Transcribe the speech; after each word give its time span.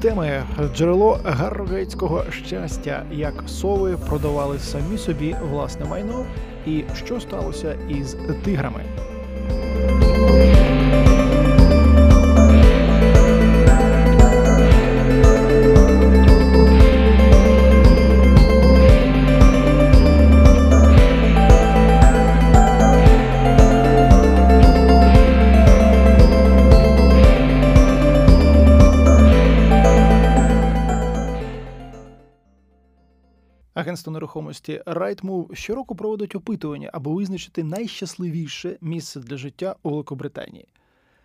Теми 0.00 0.42
джерело 0.74 1.20
гаррогейтського 1.24 2.24
щастя, 2.46 3.04
як 3.12 3.42
сови 3.46 3.96
продавали 4.08 4.58
самі 4.58 4.98
собі 4.98 5.36
власне 5.50 5.84
майно, 5.84 6.26
і 6.66 6.84
що 6.94 7.20
сталося 7.20 7.76
із 7.88 8.16
тиграми. 8.44 8.84
Нерухомості 34.30 34.82
Rightmove 34.86 35.54
щороку 35.54 35.94
проводить 35.96 36.34
опитування, 36.34 36.90
аби 36.92 37.14
визначити 37.14 37.64
найщасливіше 37.64 38.78
місце 38.80 39.20
для 39.20 39.36
життя 39.36 39.76
у 39.82 39.90
Великобританії. 39.90 40.68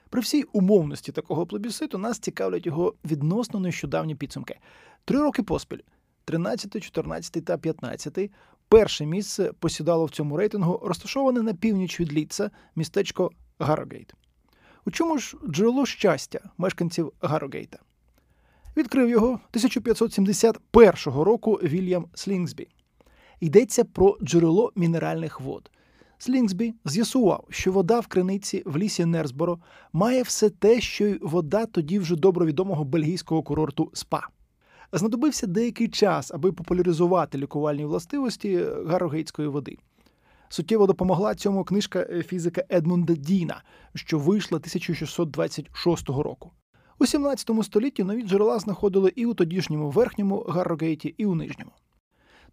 При 0.10 0.22
всій 0.22 0.44
умовності 0.44 1.12
такого 1.12 1.46
плебіситу 1.46 1.98
нас 1.98 2.20
цікавлять 2.20 2.66
його 2.66 2.94
відносно 3.06 3.60
нещодавні 3.60 4.16
підсумки. 4.16 4.60
Три 5.06 5.20
роки 5.20 5.44
поспіль 5.44 5.80
13, 6.26 6.84
14 6.84 7.46
та 7.46 7.58
15 7.58 8.32
перше 8.70 9.06
місце 9.06 9.52
посідало 9.60 10.06
в 10.06 10.10
цьому 10.10 10.38
рейтингу, 10.38 10.82
розташоване 10.84 11.42
на 11.42 11.54
північ 11.54 12.00
від 12.00 12.14
Ліца, 12.14 12.52
містечко 12.76 13.32
Гаррогейт. 13.60 14.14
У 14.86 14.92
чому 14.92 15.18
ж 15.18 15.38
джерело 15.50 15.86
щастя 15.86 16.40
мешканців 16.58 17.14
Гаррогейта? 17.22 17.80
Відкрив 18.78 19.10
його 19.10 19.28
1571 19.28 21.14
року 21.14 21.60
Вільям 21.64 22.06
Слінгсбі. 22.14 22.68
Йдеться 23.40 23.84
про 23.84 24.18
джерело 24.22 24.72
мінеральних 24.76 25.42
вод. 25.42 25.72
Слінгсбі 26.18 26.74
з'ясував, 26.86 27.48
що 27.50 27.72
вода 27.72 28.00
в 28.00 28.08
криниці 28.08 28.64
в 28.66 28.78
лісі 28.78 29.06
Нерсборо 29.06 29.60
має 29.94 30.24
все 30.24 30.50
те, 30.50 30.82
що 30.82 31.06
й 31.06 31.20
вода 31.22 31.66
тоді 31.66 32.00
вже 32.00 32.16
добре 32.16 32.46
відомого 32.46 32.84
бельгійського 32.84 33.44
курорту 33.44 33.92
СПА. 33.94 34.28
Знадобився 34.92 35.48
деякий 35.48 35.88
час, 35.88 36.32
аби 36.32 36.52
популяризувати 36.52 37.38
лікувальні 37.38 37.86
властивості 37.86 38.66
гарогейтської 38.86 39.48
води. 39.48 39.78
Суттєво 40.50 40.88
допомогла 40.88 41.36
цьому 41.36 41.64
книжка 41.64 42.24
фізика 42.24 42.64
Едмунда 42.70 43.14
Діна, 43.14 43.64
що 43.96 44.20
вийшла 44.20 44.56
1626 44.56 46.10
року. 46.10 46.52
У 47.00 47.06
17 47.06 47.52
столітті 47.64 48.04
нові 48.04 48.24
джерела 48.24 48.60
знаходили 48.60 49.14
і 49.16 49.26
у 49.26 49.34
тодішньому 49.34 49.90
верхньому 49.90 50.40
Гаррогейті, 50.40 51.16
і 51.18 51.26
у 51.26 51.36
нижньому. 51.36 51.72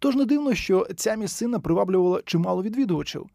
Тож 0.03 0.15
не 0.15 0.25
дивно, 0.25 0.55
що 0.55 0.87
ця 0.95 1.15
місцина 1.15 1.59
приваблювала 1.59 2.21
чимало 2.25 2.63
відвідувачів. 2.63 3.25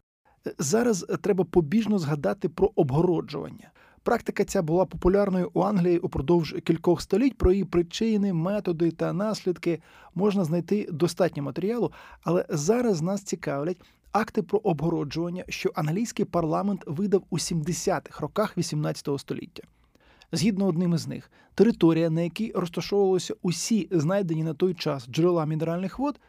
Зараз 0.59 1.05
треба 1.21 1.43
побіжно 1.43 1.99
згадати 1.99 2.49
про 2.49 2.71
обгороджування. 2.75 3.71
Практика 4.03 4.45
ця 4.45 4.61
була 4.61 4.85
популярною 4.85 5.51
у 5.53 5.61
Англії 5.61 5.99
упродовж 5.99 6.55
кількох 6.63 7.01
століть. 7.01 7.37
Про 7.37 7.51
її 7.51 7.65
причини, 7.65 8.33
методи 8.33 8.91
та 8.91 9.13
наслідки 9.13 9.81
можна 10.15 10.43
знайти 10.43 10.87
достатньо 10.91 11.43
матеріалу, 11.43 11.91
але 12.23 12.45
зараз 12.49 13.01
нас 13.01 13.23
цікавлять 13.23 13.81
акти 14.11 14.41
про 14.41 14.59
обгороджування, 14.59 15.43
що 15.49 15.71
англійський 15.75 16.25
парламент 16.25 16.83
видав 16.87 17.23
у 17.29 17.37
70-х 17.37 18.21
роках 18.21 18.57
XVIII 18.57 19.19
століття. 19.19 19.63
Згідно 20.31 20.65
одним 20.65 20.93
із 20.93 21.07
них, 21.07 21.31
територія, 21.55 22.09
на 22.09 22.21
якій 22.21 22.51
розташовувалися 22.55 23.35
усі 23.41 23.87
знайдені 23.91 24.43
на 24.43 24.53
той 24.53 24.73
час 24.73 25.07
джерела 25.07 25.45
мінеральних 25.45 25.99
вод, 25.99 26.19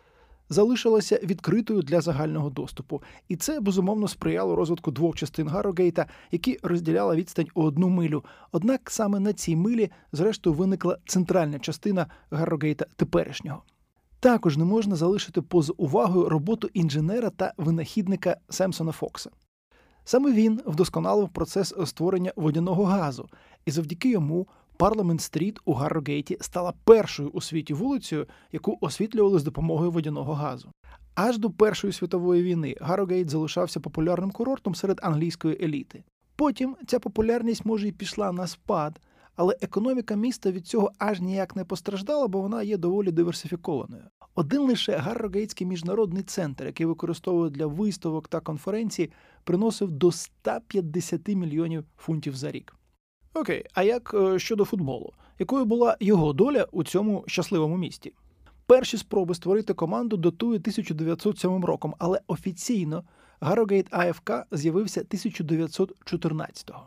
залишилася 0.51 1.21
відкритою 1.23 1.83
для 1.83 2.01
загального 2.01 2.51
доступу, 2.51 3.03
і 3.29 3.37
це 3.37 3.61
безумовно 3.61 4.09
сприяло 4.09 4.57
розвитку 4.57 4.91
двох 4.91 5.17
частин 5.17 5.49
Гаррогейта, 5.49 6.07
які 6.31 6.59
розділяла 6.63 7.17
відстань 7.17 7.49
у 7.55 7.63
одну 7.63 7.89
милю. 7.89 8.25
Однак 8.53 8.91
саме 8.91 9.21
на 9.21 9.33
цій 9.33 9.57
милі, 9.57 9.91
зрештою, 10.13 10.57
виникла 10.57 10.99
центральна 11.07 11.59
частина 11.59 12.07
Гаррогейта 12.31 12.87
теперішнього. 12.97 13.63
Також 14.21 14.57
не 14.57 14.65
можна 14.65 14.97
залишити 14.97 15.43
поза 15.43 15.73
увагою 15.77 16.29
роботу 16.29 16.69
інженера 16.75 17.31
та 17.31 17.53
винахідника 17.57 18.37
Семсона 18.49 18.93
Фокса. 18.93 19.31
Саме 20.05 20.33
він 20.33 20.61
вдосконалив 20.67 21.29
процес 21.29 21.75
створення 21.85 22.33
водяного 22.37 22.85
газу, 22.85 23.29
і 23.67 23.71
завдяки 23.71 24.11
йому 24.11 24.47
Парламент 24.81 25.21
Стріт 25.21 25.59
у 25.65 25.73
Гаррогейті 25.73 26.37
стала 26.41 26.73
першою 26.85 27.29
у 27.29 27.41
світі 27.41 27.75
вулицею, 27.75 28.27
яку 28.53 28.79
освітлювали 28.81 29.39
з 29.39 29.45
допомогою 29.45 29.91
водяного 29.91 30.33
газу. 30.33 30.73
Аж 31.15 31.39
до 31.39 31.51
Першої 31.51 31.93
світової 31.93 32.43
війни 32.43 32.77
Гаррогейт 32.81 33.31
залишався 33.31 33.81
популярним 33.81 34.31
курортом 34.31 34.75
серед 34.75 35.01
англійської 35.03 35.65
еліти. 35.65 36.05
Потім 36.37 36.77
ця 36.87 36.99
популярність 36.99 37.65
може 37.65 37.89
й 37.89 37.93
пішла 37.93 38.33
на 38.33 38.47
спад, 38.47 39.01
але 39.37 39.57
економіка 39.61 40.15
міста 40.15 40.51
від 40.51 40.67
цього 40.67 40.93
аж 40.99 41.21
ніяк 41.21 41.57
не 41.57 41.65
постраждала, 41.65 42.29
бо 42.29 42.41
вона 42.41 42.63
є 42.63 42.77
доволі 42.77 43.13
диверсифікованою. 43.13 44.03
Один 44.35 44.61
лише 44.61 44.97
Гаррогейтський 44.97 45.67
міжнародний 45.67 46.23
центр, 46.23 46.67
який 46.67 46.87
використовують 46.87 47.53
для 47.53 47.67
виставок 47.67 48.29
та 48.29 48.41
конференцій, 48.41 49.13
приносив 49.45 49.91
до 49.91 50.13
150 50.13 51.29
мільйонів 51.29 51.85
фунтів 51.97 52.37
за 52.37 52.51
рік. 52.51 52.75
Окей, 53.35 53.65
а 53.75 53.83
як 53.83 54.15
е, 54.15 54.39
щодо 54.39 54.65
футболу? 54.65 55.13
Якою 55.39 55.65
була 55.65 55.97
його 56.01 56.33
доля 56.33 56.67
у 56.73 56.85
цьому 56.85 57.25
щасливому 57.27 57.77
місті? 57.77 58.13
Перші 58.67 58.97
спроби 58.97 59.35
створити 59.35 59.75
команду 59.75 60.17
датує 60.17 60.59
1907 60.59 61.65
роком, 61.65 61.95
але 61.99 62.21
офіційно 62.27 63.05
Гаррогейт 63.41 63.95
АФК 63.95 64.33
з'явився 64.51 65.01
1914-го. 65.01 66.83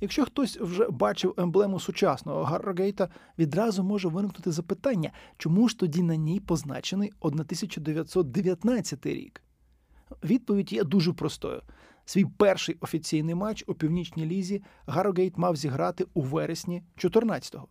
Якщо 0.00 0.24
хтось 0.24 0.56
вже 0.56 0.90
бачив 0.90 1.34
емблему 1.36 1.80
сучасного 1.80 2.44
Гаррогейта, 2.44 3.08
відразу 3.38 3.82
може 3.84 4.08
виникнути 4.08 4.52
запитання, 4.52 5.10
чому 5.36 5.68
ж 5.68 5.78
тоді 5.78 6.02
на 6.02 6.16
ній 6.16 6.40
позначений 6.40 7.12
1919 7.20 9.06
рік? 9.06 9.42
Відповідь 10.24 10.72
є 10.72 10.84
дуже 10.84 11.12
простою. 11.12 11.62
Свій 12.08 12.24
перший 12.24 12.76
офіційний 12.80 13.34
матч 13.34 13.64
у 13.66 13.74
північній 13.74 14.26
лізі 14.26 14.62
Гаррогейт 14.86 15.38
мав 15.38 15.56
зіграти 15.56 16.06
у 16.14 16.20
вересні 16.20 16.82
14-го. 16.96 17.66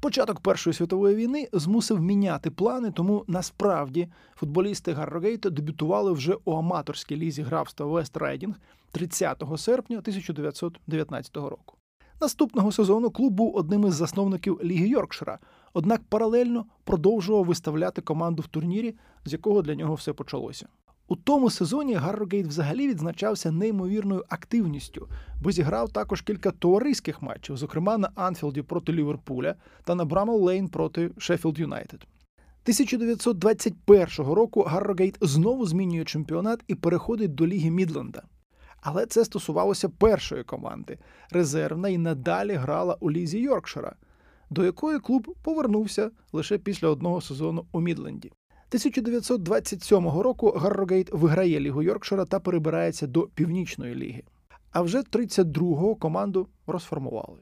Початок 0.00 0.40
Першої 0.40 0.74
світової 0.74 1.16
війни 1.16 1.48
змусив 1.52 2.00
міняти 2.00 2.50
плани, 2.50 2.90
тому 2.90 3.24
насправді 3.28 4.08
футболісти 4.34 4.92
Гаррогейта 4.92 5.50
дебютували 5.50 6.12
вже 6.12 6.36
у 6.44 6.52
аматорській 6.52 7.16
лізі 7.16 7.42
графства 7.42 7.86
Вест 7.86 8.16
Райдінг 8.16 8.54
30 8.92 9.42
серпня 9.56 9.98
1919 9.98 11.36
року. 11.36 11.76
Наступного 12.20 12.72
сезону 12.72 13.10
клуб 13.10 13.32
був 13.32 13.56
одним 13.56 13.86
із 13.86 13.94
засновників 13.94 14.60
Ліги 14.64 14.88
Йоркшира, 14.88 15.38
однак 15.72 16.02
паралельно 16.08 16.66
продовжував 16.84 17.44
виставляти 17.44 18.02
команду 18.02 18.42
в 18.42 18.46
турнірі, 18.46 18.94
з 19.24 19.32
якого 19.32 19.62
для 19.62 19.74
нього 19.74 19.94
все 19.94 20.12
почалося. 20.12 20.68
У 21.08 21.16
тому 21.16 21.50
сезоні 21.50 21.94
Гаррогейт 21.94 22.46
взагалі 22.46 22.88
відзначався 22.88 23.50
неймовірною 23.50 24.24
активністю, 24.28 25.08
бо 25.42 25.52
зіграв 25.52 25.92
також 25.92 26.22
кілька 26.22 26.50
товариських 26.50 27.22
матчів, 27.22 27.56
зокрема 27.56 27.98
на 27.98 28.10
Анфілді 28.14 28.62
проти 28.62 28.92
Ліверпуля 28.92 29.54
та 29.84 29.94
на 29.94 30.04
Брамел 30.04 30.42
Лейн 30.42 30.68
проти 30.68 31.10
Шеффілд 31.18 31.58
Юнайтед. 31.58 32.06
1921 32.64 34.26
року 34.34 34.62
Гаррогейт 34.62 35.18
знову 35.20 35.66
змінює 35.66 36.04
чемпіонат 36.04 36.60
і 36.68 36.74
переходить 36.74 37.34
до 37.34 37.46
Ліги 37.46 37.70
Мідленда. 37.70 38.22
Але 38.80 39.06
це 39.06 39.24
стосувалося 39.24 39.88
першої 39.88 40.44
команди. 40.44 40.98
Резервна 41.30 41.88
і 41.88 41.98
надалі 41.98 42.52
грала 42.52 42.96
у 43.00 43.10
лізі 43.10 43.38
Йоркшира, 43.38 43.96
до 44.50 44.64
якої 44.64 44.98
клуб 44.98 45.36
повернувся 45.42 46.10
лише 46.32 46.58
після 46.58 46.88
одного 46.88 47.20
сезону 47.20 47.66
у 47.72 47.80
Мідленді. 47.80 48.32
1927 48.74 50.08
року 50.08 50.50
Гаррогейт 50.50 51.12
виграє 51.12 51.60
Лігу 51.60 51.82
Йоркшира 51.82 52.24
та 52.24 52.40
перебирається 52.40 53.06
до 53.06 53.22
Північної 53.22 53.94
ліги. 53.94 54.22
А 54.70 54.82
вже 54.82 54.98
32-го 54.98 55.94
команду 55.94 56.48
розформували. 56.66 57.38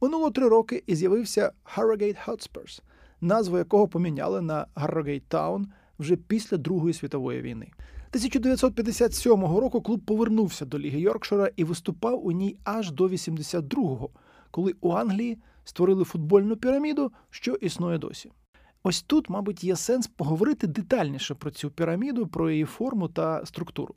Минуло 0.00 0.30
три 0.30 0.48
роки 0.48 0.82
і 0.86 0.94
з'явився 0.94 1.52
Harrogate 1.76 2.26
Hotspurs, 2.26 2.82
назву 3.20 3.58
якого 3.58 3.88
поміняли 3.88 4.40
на 4.40 4.66
Harrogate 4.76 5.22
Town 5.30 5.64
вже 5.98 6.16
після 6.16 6.56
Другої 6.56 6.94
світової 6.94 7.40
війни. 7.40 7.66
1957 8.10 9.40
року 9.42 9.82
клуб 9.82 10.00
повернувся 10.00 10.64
до 10.64 10.78
Ліги 10.78 11.00
Йоркшира 11.00 11.50
і 11.56 11.64
виступав 11.64 12.26
у 12.26 12.32
ній 12.32 12.56
аж 12.64 12.90
до 12.90 13.08
82-го, 13.08 14.10
коли 14.50 14.74
у 14.80 14.92
Англії 14.92 15.38
створили 15.64 16.04
футбольну 16.04 16.56
піраміду, 16.56 17.12
що 17.30 17.54
існує 17.54 17.98
досі. 17.98 18.30
Ось 18.82 19.02
тут, 19.02 19.30
мабуть, 19.30 19.64
є 19.64 19.76
сенс 19.76 20.06
поговорити 20.06 20.66
детальніше 20.66 21.34
про 21.34 21.50
цю 21.50 21.70
піраміду, 21.70 22.26
про 22.26 22.50
її 22.50 22.64
форму 22.64 23.08
та 23.08 23.46
структуру. 23.46 23.94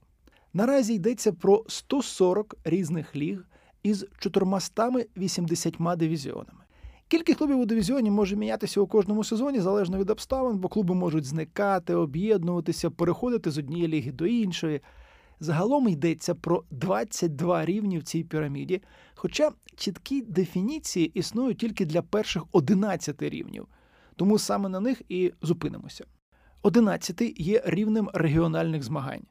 Наразі 0.53 0.93
йдеться 0.93 1.33
про 1.33 1.63
140 1.67 2.55
різних 2.63 3.15
ліг 3.15 3.45
із 3.83 4.05
480 4.19 5.75
дивізіонами. 5.97 6.61
Кількість 7.07 7.37
клубів 7.37 7.59
у 7.59 7.65
дивізіоні 7.65 8.11
може 8.11 8.35
мінятися 8.35 8.81
у 8.81 8.87
кожному 8.87 9.23
сезоні 9.23 9.59
залежно 9.59 9.97
від 9.97 10.09
обставин, 10.09 10.57
бо 10.57 10.67
клуби 10.67 10.95
можуть 10.95 11.25
зникати, 11.25 11.95
об'єднуватися, 11.95 12.89
переходити 12.89 13.51
з 13.51 13.57
однієї 13.57 13.87
ліги 13.87 14.11
до 14.11 14.25
іншої. 14.25 14.81
Загалом 15.39 15.87
йдеться 15.87 16.35
про 16.35 16.63
22 16.71 17.65
рівні 17.65 17.97
в 17.97 18.03
цій 18.03 18.23
піраміді, 18.23 18.81
хоча 19.15 19.51
чіткі 19.75 20.21
дефініції 20.21 21.11
існують 21.13 21.57
тільки 21.57 21.85
для 21.85 22.01
перших 22.01 22.43
11 22.51 23.21
рівнів, 23.21 23.67
тому 24.15 24.39
саме 24.39 24.69
на 24.69 24.79
них 24.79 25.01
і 25.09 25.33
зупинимося. 25.41 26.05
11 26.61 27.39
є 27.39 27.61
рівнем 27.65 28.09
регіональних 28.13 28.83
змагань. 28.83 29.23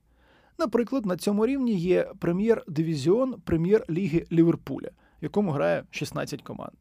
Наприклад, 0.59 1.06
на 1.06 1.17
цьому 1.17 1.47
рівні 1.47 1.75
є 1.75 2.12
прем'єр-дивізіон 2.19 3.35
прем'єр-ліги 3.44 4.27
Ліверпуля, 4.32 4.88
в 5.21 5.25
якому 5.25 5.50
грає 5.50 5.85
16 5.91 6.43
команд. 6.43 6.75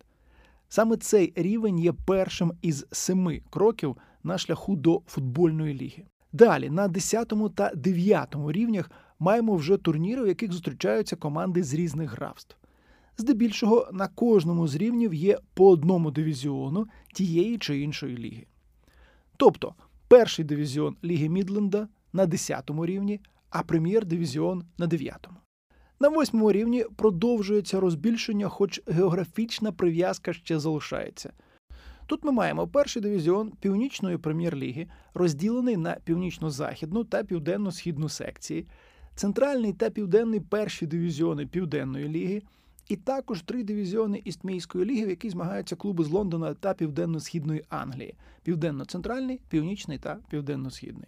Саме 0.69 0.98
цей 0.98 1.34
рівень 1.36 1.80
є 1.80 1.94
першим 1.94 2.54
із 2.62 2.86
семи 2.92 3.42
кроків 3.50 3.98
на 4.24 4.38
шляху 4.38 4.75
до 4.75 5.02
футбольної 5.07 5.74
ліги. 5.74 6.06
Далі 6.31 6.69
на 6.69 6.88
10 6.88 7.34
та 7.56 7.72
9 7.75 8.36
рівнях 8.48 8.92
маємо 9.19 9.56
вже 9.56 9.78
турніри, 9.78 10.24
в 10.24 10.28
яких 10.28 10.52
зустрічаються 10.52 11.16
команди 11.16 11.63
з 11.63 11.74
різних 11.74 12.12
графств. 12.12 12.56
Здебільшого 13.19 13.89
на 13.94 14.07
кожному 14.07 14.68
з 14.68 14.75
рівнів 14.75 15.13
є 15.13 15.38
по 15.54 15.69
одному 15.69 16.12
дивізіону 16.12 16.88
тієї 17.13 17.57
чи 17.57 17.80
іншої 17.80 18.18
ліги. 18.18 18.45
Тобто 19.38 19.74
перший 20.07 20.45
дивізіон 20.45 20.95
Ліги 21.04 21.30
Мідленда 21.30 21.88
на 22.13 22.25
10 22.25 22.71
рівні, 22.83 23.19
а 23.50 23.63
прем'єр-дивізіон 23.63 24.63
на 24.77 24.88
9. 24.88 25.30
На 26.00 26.10
восьмому 26.10 26.51
рівні 26.51 26.86
продовжується 26.95 27.80
розбільшення, 27.80 28.50
хоч 28.50 28.81
географічна 28.88 29.71
прив'язка 29.71 30.33
ще 30.33 30.60
залишається. 30.60 31.33
Тут 32.06 32.24
ми 32.24 32.31
маємо 32.31 32.68
перший 32.68 33.01
дивізіон 33.01 33.51
Північної 33.51 34.18
прем'єр-ліги, 34.18 34.88
розділений 35.13 35.77
на 35.77 35.98
північно-західну 36.04 37.04
та 37.04 37.24
південно-східну 37.24 38.10
секції, 38.10 38.68
центральний 39.16 39.74
та 39.74 39.89
південний 39.89 40.39
перші 40.39 40.86
дивізіони 40.86 41.45
Південної 41.45 42.07
ліги, 42.07 42.42
і 42.89 42.95
також 42.95 43.41
три 43.41 43.63
дивізіони 43.63 44.21
Істмійської 44.25 44.86
ліги, 44.86 45.06
в 45.06 45.09
якій 45.09 45.30
змагаються 45.30 45.75
клуби 45.75 46.03
з 46.03 46.09
Лондона 46.09 46.53
та 46.53 46.74
Південно-Східної 46.74 47.63
Англії: 47.69 48.15
Південно-центральний, 48.44 49.41
Північний 49.50 49.97
та 49.97 50.18
Південно-Східний. 50.30 51.07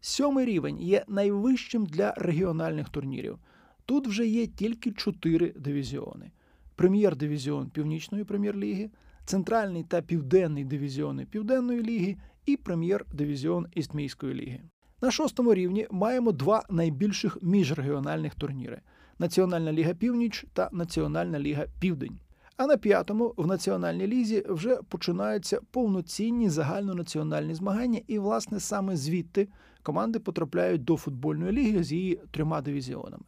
Сьомий 0.00 0.46
рівень 0.46 0.78
є 0.80 1.04
найвищим 1.08 1.86
для 1.86 2.12
регіональних 2.16 2.88
турнірів. 2.88 3.38
Тут 3.84 4.06
вже 4.06 4.26
є 4.26 4.46
тільки 4.46 4.92
чотири 4.92 5.52
дивізіони: 5.56 6.30
прем'єр-дивізіон 6.74 7.70
Північної 7.70 8.24
прем'єр-ліги, 8.24 8.90
центральний 9.24 9.84
та 9.84 10.02
південний 10.02 10.64
дивізіони 10.64 11.26
Південної 11.26 11.82
ліги 11.82 12.16
і 12.46 12.56
прем'єр-дивізіон 12.56 13.66
Істмійської 13.74 14.34
ліги. 14.34 14.60
На 15.02 15.10
шостому 15.10 15.54
рівні 15.54 15.86
маємо 15.90 16.32
два 16.32 16.64
найбільших 16.70 17.42
міжрегіональних 17.42 18.34
турніри: 18.34 18.80
Національна 19.18 19.72
ліга 19.72 19.94
Північ 19.94 20.46
та 20.52 20.68
Національна 20.72 21.40
ліга 21.40 21.66
Південь. 21.80 22.18
А 22.56 22.66
на 22.66 22.76
п'ятому 22.76 23.34
в 23.36 23.46
національній 23.46 24.06
лізі 24.06 24.44
вже 24.48 24.76
починаються 24.88 25.60
повноцінні 25.70 26.50
загальнонаціональні 26.50 27.54
змагання, 27.54 28.00
і, 28.06 28.18
власне, 28.18 28.60
саме 28.60 28.96
звідти 28.96 29.48
команди 29.82 30.18
потрапляють 30.18 30.84
до 30.84 30.96
футбольної 30.96 31.52
ліги 31.52 31.84
з 31.84 31.92
її 31.92 32.20
трьома 32.30 32.60
дивізіонами. 32.60 33.24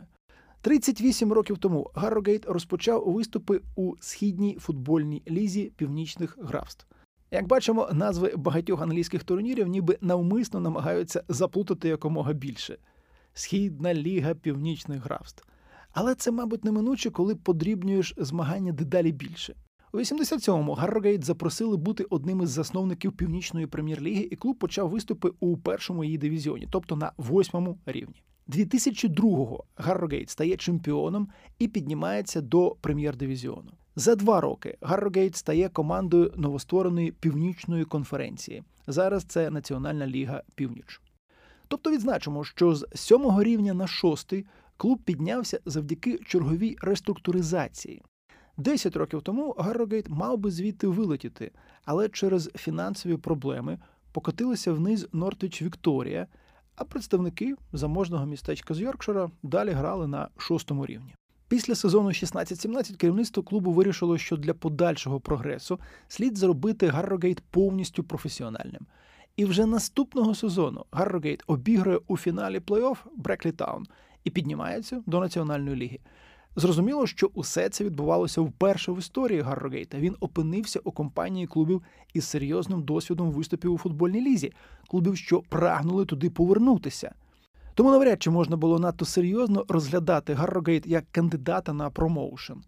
38 0.61 1.33
років 1.33 1.59
тому 1.59 1.91
Гаррогейт 1.95 2.47
розпочав 2.47 3.13
виступи 3.13 3.61
у 3.77 3.95
східній 4.01 4.57
футбольній 4.61 5.23
лізі 5.29 5.73
північних 5.77 6.39
графств. 6.43 6.87
Як 7.31 7.47
бачимо, 7.47 7.89
назви 7.93 8.33
багатьох 8.37 8.83
англійських 8.83 9.25
турнірів 9.25 9.67
ніби 9.67 9.99
навмисно 10.01 10.61
намагаються 10.61 11.23
заплутати 11.29 11.89
якомога 11.89 12.33
більше: 12.33 12.79
Східна 13.33 13.95
ліга 13.95 14.35
північних 14.35 15.03
графств. 15.03 15.45
Але 15.93 16.15
це, 16.15 16.31
мабуть, 16.31 16.65
неминуче, 16.65 17.11
коли 17.11 17.35
подрібнюєш 17.35 18.15
змагання 18.17 18.73
дедалі 18.73 19.13
більше. 19.13 19.55
У 19.93 19.99
87-му 19.99 20.73
Гаррогейт 20.73 21.25
запросили 21.25 21.77
бути 21.77 22.05
одним 22.11 22.43
із 22.43 22.51
засновників 22.51 23.13
північної 23.13 23.67
прем'єр-ліги, 23.67 24.29
і 24.31 24.37
клуб 24.37 24.57
почав 24.59 24.91
виступи 24.91 25.33
у 25.41 25.57
першому 25.57 26.05
її 26.05 26.19
дивізіоні, 26.19 26.69
тобто 26.71 26.97
на 26.97 27.13
восьмому 27.17 27.79
рівні. 27.87 28.23
2002-го 28.49 29.65
Гаррогейт 29.77 30.31
стає 30.31 30.57
чемпіоном 30.57 31.29
і 31.59 31.69
піднімається 31.69 32.41
до 32.41 32.77
прем'єр-дивізіону. 32.81 33.71
За 33.97 34.15
два 34.15 34.41
роки 34.41 34.79
Гаррогейт 34.81 35.37
стає 35.37 35.69
командою 35.69 36.33
новоствореної 36.37 37.13
північної 37.13 37.85
конференції. 37.85 38.63
Зараз 38.87 39.25
це 39.25 39.51
Національна 39.51 40.07
ліга 40.07 40.43
Північ. 40.55 41.01
Тобто 41.69 41.91
відзначимо, 41.91 42.45
що 42.45 42.75
з 42.75 42.87
сьомого 42.95 43.43
рівня 43.43 43.75
на 43.75 43.87
шостий 43.87 44.47
клуб 44.79 44.99
піднявся 45.05 45.61
завдяки 45.67 46.19
черговій 46.27 46.77
реструктуризації. 46.81 48.03
Десять 48.57 48.97
років 48.97 49.23
тому 49.23 49.55
Гаррогейт 49.59 50.09
мав 50.09 50.39
би 50.39 50.51
звідти 50.51 50.87
вилетіти, 50.87 51.51
але 51.85 52.09
через 52.09 52.51
фінансові 52.55 53.17
проблеми 53.17 53.79
покотилися 54.13 54.73
вниз 54.73 55.09
Нортвіч 55.13 55.63
Вікторія, 55.63 56.27
а 56.77 56.85
представники 56.85 57.55
заможного 57.73 58.27
містечка 58.27 58.75
з 58.75 58.81
Йоркшира 58.81 59.31
далі 59.43 59.71
грали 59.71 60.07
на 60.07 60.29
шостому 60.37 60.87
рівні. 60.87 61.15
Після 61.49 61.75
сезону 61.75 62.09
16-17 62.09 62.97
керівництво 62.97 63.43
клубу 63.43 63.73
вирішило, 63.73 64.19
що 64.19 64.37
для 64.37 64.55
подальшого 64.55 65.21
прогресу 65.21 65.81
слід 66.09 66.39
зробити 66.39 66.87
Гаррогейт 66.87 67.41
повністю 67.41 68.05
професіональним. 68.05 68.87
І 69.37 69.45
вже 69.45 69.67
наступного 69.67 70.35
сезону 70.35 70.85
Гаррогейт 70.93 71.43
обіграє 71.47 71.99
у 72.07 72.17
фіналі 72.17 72.59
плей-офф 72.59 72.97
Бреклі 73.17 73.53
Таун 73.53 73.87
і 74.25 74.31
піднімається 74.31 75.03
до 75.07 75.21
національної 75.21 75.77
ліги. 75.77 75.99
Зрозуміло, 76.57 77.07
що 77.07 77.31
усе 77.35 77.69
це 77.69 77.85
відбувалося 77.85 78.41
вперше 78.41 78.93
в 78.93 78.99
історії 78.99 79.41
Гаррогейта. 79.41 79.99
Він 79.99 80.17
опинився 80.21 80.81
у 80.85 80.93
компанії 80.93 81.47
клубів 81.47 81.83
із 82.15 82.25
серйозним 82.25 82.83
досвідом 82.83 83.31
виступів 83.31 83.73
у 83.73 83.79
футбольній 83.79 84.21
лізі, 84.21 84.53
клубів, 84.89 85.17
що 85.17 85.43
прагнули 85.49 86.05
туди 86.05 86.31
повернутися. 86.31 87.15
Тому 87.75 87.91
навряд 87.91 88.23
чи 88.23 88.31
можна 88.31 88.57
було 88.57 88.79
надто 88.79 89.05
серйозно 89.05 89.65
розглядати 89.69 90.35
Гаррогейт 90.35 90.87
як 90.87 91.05
кандидата 91.13 91.73
на 91.73 91.91
промоушен. 91.91 92.63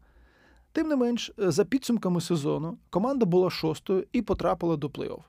Тим 0.72 0.88
не 0.88 0.96
менш, 0.96 1.32
за 1.36 1.64
підсумками 1.64 2.20
сезону 2.20 2.78
команда 2.90 3.26
була 3.26 3.50
шостою 3.50 4.06
і 4.12 4.22
потрапила 4.22 4.76
до 4.76 4.88
плей-офф. 4.88 5.22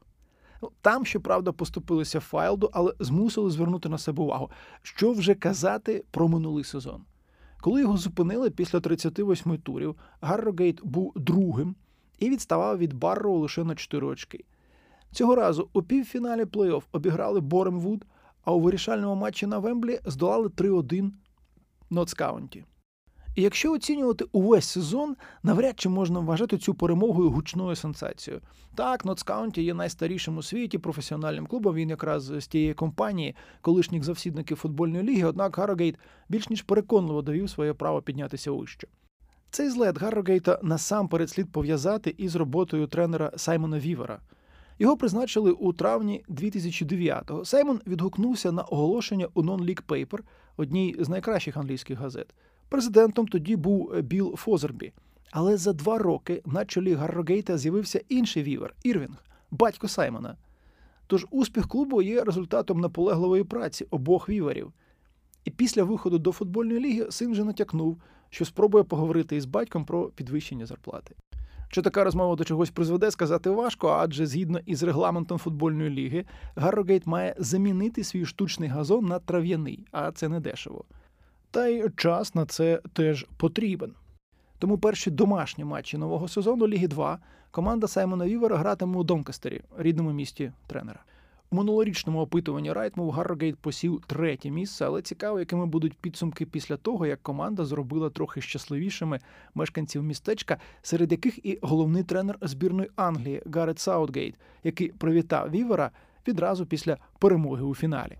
Ну, 0.62 0.72
Там, 0.82 1.06
щоправда, 1.06 1.52
поступилися 1.52 2.20
Файлду, 2.20 2.70
але 2.74 2.94
змусили 3.00 3.52
звернути 3.52 3.90
на 3.90 3.98
себе 3.98 4.24
увагу, 4.24 4.50
що 4.82 5.12
вже 5.12 5.36
казати 5.36 6.04
про 6.12 6.28
минулий 6.28 6.64
сезон. 6.64 7.02
Коли 7.62 7.82
його 7.82 7.98
зупинили 7.98 8.50
після 8.50 8.80
38 8.80 9.58
турів, 9.58 9.96
Гаррогейт 10.22 10.84
був 10.84 11.14
другим 11.16 11.76
і 12.20 12.30
відставав 12.30 12.78
від 12.78 12.94
Барроу 12.94 13.40
лише 13.40 13.64
на 13.64 13.76
4 13.76 14.08
очки. 14.08 14.44
Цього 15.12 15.36
разу 15.36 15.70
у 15.74 15.82
півфіналі 15.82 16.44
плей-офф 16.44 16.84
обіграли 16.92 17.40
Боремвуд, 17.40 18.06
а 18.44 18.54
у 18.54 18.60
вирішальному 18.60 19.16
матчі 19.16 19.46
на 19.46 19.60
Вемблі 19.60 20.00
здолали 20.06 20.48
3-1 20.48 21.12
Ноттс 21.90 22.21
Каунті. 22.21 22.66
І 23.36 23.42
якщо 23.42 23.74
оцінювати 23.74 24.26
увесь 24.32 24.66
сезон, 24.66 25.16
навряд 25.44 25.80
чи 25.80 25.90
можна 25.90 26.20
вважати 26.20 26.58
цю 26.58 26.74
перемогу 26.74 27.30
гучною 27.30 27.76
сенсацією. 27.76 28.42
Так, 28.76 29.06
Ноттс 29.06 29.32
Каунті 29.32 29.64
є 29.64 29.74
найстарішим 29.74 30.38
у 30.38 30.44
світі 30.44 30.78
професіональним 30.78 31.48
клубом. 31.48 31.76
Він 31.76 31.90
якраз 31.90 32.24
з 32.24 32.48
тієї 32.48 32.74
компанії, 32.74 33.36
колишніх 33.62 34.04
завсідників 34.04 34.58
футбольної 34.58 35.04
ліги, 35.04 35.24
однак 35.24 35.58
Гаррогейт 35.58 35.96
більш 36.30 36.50
ніж 36.50 36.62
переконливо 36.62 37.22
довів 37.22 37.50
своє 37.50 37.74
право 37.74 38.02
піднятися 38.02 38.52
вище. 38.52 38.88
Цей 39.50 39.70
злет 39.70 39.98
Гаррогейта 39.98 40.60
насамперед 40.62 41.30
слід 41.30 41.52
пов'язати 41.52 42.16
із 42.18 42.36
роботою 42.36 42.88
тренера 42.88 43.32
Саймона 43.36 43.80
Вівера. 43.80 44.20
Його 44.80 44.98
призначили 44.98 45.52
у 45.52 45.74
травні 45.74 46.24
2009-го. 46.30 47.46
Саймон 47.46 47.82
відгукнувся 47.88 48.52
на 48.52 48.62
оголошення 48.62 49.28
у 49.34 49.44
Non-League 49.44 49.84
Paper, 49.88 50.20
одній 50.58 50.96
з 51.00 51.10
найкращих 51.10 51.58
англійських 51.58 52.00
газет. 52.00 52.28
Президентом 52.72 53.28
тоді 53.28 53.56
був 53.56 54.02
Біл 54.02 54.36
Фозербі. 54.36 54.94
Але 55.32 55.58
за 55.58 55.74
два 55.74 55.98
роки 55.98 56.42
на 56.46 56.66
чолі 56.66 56.94
Гаррогейта 56.94 57.58
з'явився 57.58 58.02
інший 58.10 58.44
вівер 58.44 58.74
Ірвінг, 58.84 59.26
батько 59.52 59.88
Саймона. 59.88 60.38
Тож 61.08 61.28
успіх 61.32 61.68
клубу 61.68 62.02
є 62.02 62.24
результатом 62.24 62.80
наполегливої 62.80 63.44
праці 63.44 63.88
обох 63.90 64.30
віверів. 64.30 64.74
І 65.46 65.52
після 65.52 65.84
виходу 65.84 66.20
до 66.20 66.32
футбольної 66.32 66.80
ліги 66.80 67.12
син 67.12 67.32
вже 67.32 67.44
натякнув, 67.44 68.02
що 68.30 68.46
спробує 68.46 68.84
поговорити 68.84 69.36
із 69.36 69.46
батьком 69.46 69.86
про 69.86 70.06
підвищення 70.06 70.66
зарплати. 70.66 71.16
Чи 71.70 71.82
така 71.82 72.04
розмова 72.04 72.36
до 72.36 72.44
чогось 72.44 72.70
призведе, 72.70 73.12
сказати 73.12 73.50
важко, 73.50 73.90
адже 73.90 74.26
згідно 74.26 74.60
із 74.66 74.84
регламентом 74.84 75.38
футбольної 75.38 75.90
ліги, 75.90 76.26
Гаррогейт 76.56 77.08
має 77.08 77.36
замінити 77.38 78.04
свій 78.04 78.26
штучний 78.26 78.70
газон 78.70 79.06
на 79.06 79.20
трав'яний, 79.20 79.86
а 79.92 80.12
це 80.12 80.30
не 80.30 80.40
дешево. 80.40 80.86
Та 81.52 81.68
й 81.68 81.90
час 81.96 82.36
на 82.36 82.46
це 82.46 82.82
теж 82.94 83.26
потрібен. 83.38 83.94
Тому 84.60 84.78
перші 84.78 85.12
домашні 85.12 85.64
матчі 85.64 85.98
нового 85.98 86.28
сезону 86.28 86.68
Ліги 86.68 86.88
2 86.88 87.20
команда 87.52 87.88
Саймона 87.88 88.26
Вівера 88.26 88.58
гратиме 88.58 88.98
у 88.98 89.04
Донкастері, 89.04 89.62
рідному 89.78 90.12
місті 90.12 90.52
тренера. 90.68 91.00
У 91.52 91.56
минулорічному 91.56 92.20
опитуванні 92.20 92.74
Rightmove 92.74 93.12
Гаррогейт 93.12 93.56
посів 93.56 94.02
третє 94.08 94.52
місце, 94.52 94.86
але 94.86 95.02
цікаво, 95.02 95.40
якими 95.40 95.66
будуть 95.66 95.98
підсумки 95.98 96.46
після 96.46 96.78
того, 96.78 97.06
як 97.06 97.24
команда 97.24 97.66
зробила 97.66 98.10
трохи 98.10 98.42
щасливішими 98.42 99.20
мешканців 99.56 100.04
містечка, 100.04 100.58
серед 100.82 101.12
яких 101.12 101.46
і 101.46 101.60
головний 101.62 102.04
тренер 102.04 102.38
збірної 102.42 102.90
Англії 102.96 103.44
Гаррет 103.46 103.80
Саутгейт, 103.80 104.36
який 104.64 104.88
привітав 104.88 105.50
Вівера 105.50 105.92
відразу 106.28 106.66
після 106.66 106.98
перемоги 107.20 107.64
у 107.64 107.76
фіналі. 107.76 108.18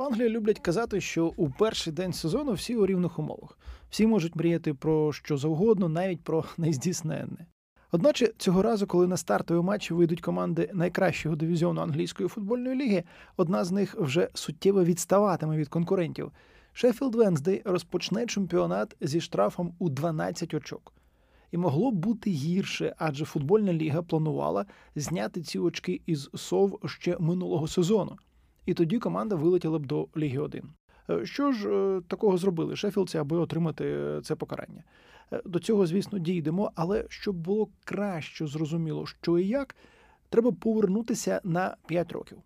В 0.00 0.02
Англії 0.02 0.28
люблять 0.28 0.58
казати, 0.58 1.00
що 1.00 1.32
у 1.36 1.50
перший 1.50 1.92
день 1.92 2.12
сезону 2.12 2.52
всі 2.52 2.76
у 2.76 2.86
рівних 2.86 3.18
умовах. 3.18 3.58
Всі 3.90 4.06
можуть 4.06 4.36
мріяти 4.36 4.74
про 4.74 5.12
що 5.12 5.36
завгодно, 5.36 5.88
навіть 5.88 6.24
про 6.24 6.44
нездійсненне. 6.58 7.46
Одначе 7.92 8.32
цього 8.38 8.62
разу, 8.62 8.86
коли 8.86 9.06
на 9.06 9.16
стартові 9.16 9.62
матчі 9.62 9.94
вийдуть 9.94 10.20
команди 10.20 10.70
найкращого 10.74 11.36
дивізіону 11.36 11.80
англійської 11.80 12.28
футбольної 12.28 12.76
ліги, 12.76 13.04
одна 13.36 13.64
з 13.64 13.72
них 13.72 13.94
вже 13.94 14.28
суттєво 14.34 14.84
відставатиме 14.84 15.56
від 15.56 15.68
конкурентів. 15.68 16.32
Шеффілд 16.72 17.14
Венздей 17.14 17.62
розпочне 17.64 18.26
чемпіонат 18.26 18.96
зі 19.00 19.20
штрафом 19.20 19.74
у 19.78 19.88
12 19.88 20.54
очок. 20.54 20.92
І 21.50 21.56
могло 21.56 21.90
б 21.90 21.94
бути 21.94 22.30
гірше, 22.30 22.94
адже 22.98 23.24
футбольна 23.24 23.72
ліга 23.72 24.02
планувала 24.02 24.66
зняти 24.94 25.42
ці 25.42 25.58
очки 25.58 26.00
із 26.06 26.30
сов 26.34 26.80
ще 26.86 27.16
минулого 27.18 27.68
сезону. 27.68 28.16
І 28.70 28.74
тоді 28.74 28.98
команда 28.98 29.36
вилетіла 29.36 29.78
б 29.78 29.86
до 29.86 30.08
Ліги 30.16 30.38
1. 30.38 30.62
Е, 31.10 31.26
що 31.26 31.52
ж 31.52 31.68
е, 31.70 32.00
такого 32.08 32.36
зробили 32.36 32.76
Шеффілдці, 32.76 33.18
аби 33.18 33.36
отримати 33.36 33.84
е, 33.84 34.20
це 34.22 34.34
покарання? 34.34 34.84
До 35.44 35.58
цього, 35.58 35.86
звісно, 35.86 36.18
дійдемо, 36.18 36.72
але 36.74 37.04
щоб 37.08 37.36
було 37.36 37.68
краще 37.84 38.46
зрозуміло, 38.46 39.06
що 39.06 39.38
і 39.38 39.46
як, 39.46 39.76
треба 40.28 40.52
повернутися 40.52 41.40
на 41.44 41.76
5 41.86 42.12
років. 42.12 42.38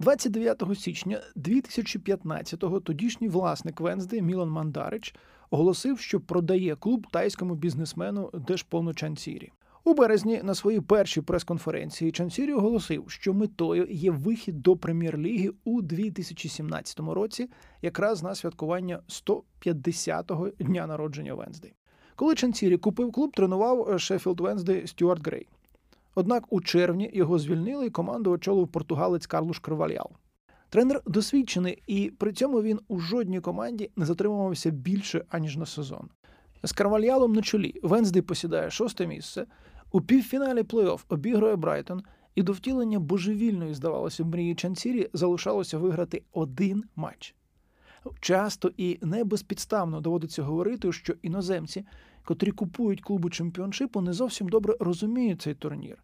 29 0.00 0.62
січня 0.74 1.20
2015-го 1.36 2.80
тодішній 2.80 3.28
власник 3.28 3.80
Венсди 3.80 4.22
Мілан 4.22 4.50
Мандарич 4.50 5.14
оголосив, 5.50 5.98
що 5.98 6.20
продає 6.20 6.76
клуб 6.76 7.06
тайському 7.10 7.54
бізнесмену 7.54 8.30
Дешпону 8.34 8.94
Чансірі. 8.94 9.52
У 9.84 9.94
березні 9.94 10.40
на 10.42 10.54
своїй 10.54 10.80
першій 10.80 11.20
прес-конференції 11.20 12.12
Чансірі 12.12 12.52
оголосив, 12.52 13.04
що 13.08 13.34
метою 13.34 13.86
є 13.90 14.10
вихід 14.10 14.62
до 14.62 14.76
прем'єр-ліги 14.76 15.50
у 15.64 15.82
2017 15.82 17.00
році, 17.00 17.50
якраз 17.82 18.22
на 18.22 18.34
святкування 18.34 19.00
150-го 19.08 20.48
дня 20.48 20.86
народження 20.86 21.34
Венсди. 21.34 21.72
Коли 22.16 22.34
Чансірі 22.34 22.76
купив 22.76 23.12
клуб, 23.12 23.32
тренував 23.36 24.00
Шеффілд 24.00 24.40
Венсди 24.40 24.86
Стюарт 24.86 25.26
Грей. 25.26 25.48
Однак 26.14 26.52
у 26.52 26.60
червні 26.60 27.10
його 27.12 27.38
звільнили 27.38 27.86
і 27.86 27.90
команду 27.90 28.30
очолив 28.30 28.68
португалець 28.68 29.26
Карлуш 29.26 29.58
Карвальял. 29.58 30.10
Тренер 30.68 31.02
досвідчений, 31.06 31.82
і 31.86 32.10
при 32.18 32.32
цьому 32.32 32.62
він 32.62 32.80
у 32.88 32.98
жодній 32.98 33.40
команді 33.40 33.90
не 33.96 34.06
затримувався 34.06 34.70
більше 34.70 35.24
аніж 35.28 35.56
на 35.56 35.66
сезон. 35.66 36.08
З 36.62 36.72
Карвальялом 36.72 37.32
на 37.32 37.42
чолі 37.42 37.80
Венсди 37.82 38.22
посідає 38.22 38.70
шосте 38.70 39.06
місце. 39.06 39.46
У 39.92 40.00
півфіналі 40.00 40.62
плей-офф 40.62 41.00
обігрує 41.08 41.56
Брайтон, 41.56 42.02
і 42.34 42.42
до 42.42 42.52
втілення 42.52 42.98
божевільної, 42.98 43.74
здавалося, 43.74 44.24
мрії 44.24 44.54
Чансірі 44.54 45.10
залишалося 45.12 45.78
виграти 45.78 46.22
один 46.32 46.84
матч. 46.96 47.34
Часто 48.20 48.70
і 48.76 48.98
не 49.02 49.24
безпідставно 49.24 50.00
доводиться 50.00 50.42
говорити, 50.42 50.92
що 50.92 51.14
іноземці, 51.22 51.84
котрі 52.24 52.50
купують 52.50 53.00
клубу 53.00 53.30
чемпіоншипу, 53.30 54.00
не 54.00 54.12
зовсім 54.12 54.48
добре 54.48 54.74
розуміють 54.80 55.42
цей 55.42 55.54
турнір. 55.54 56.02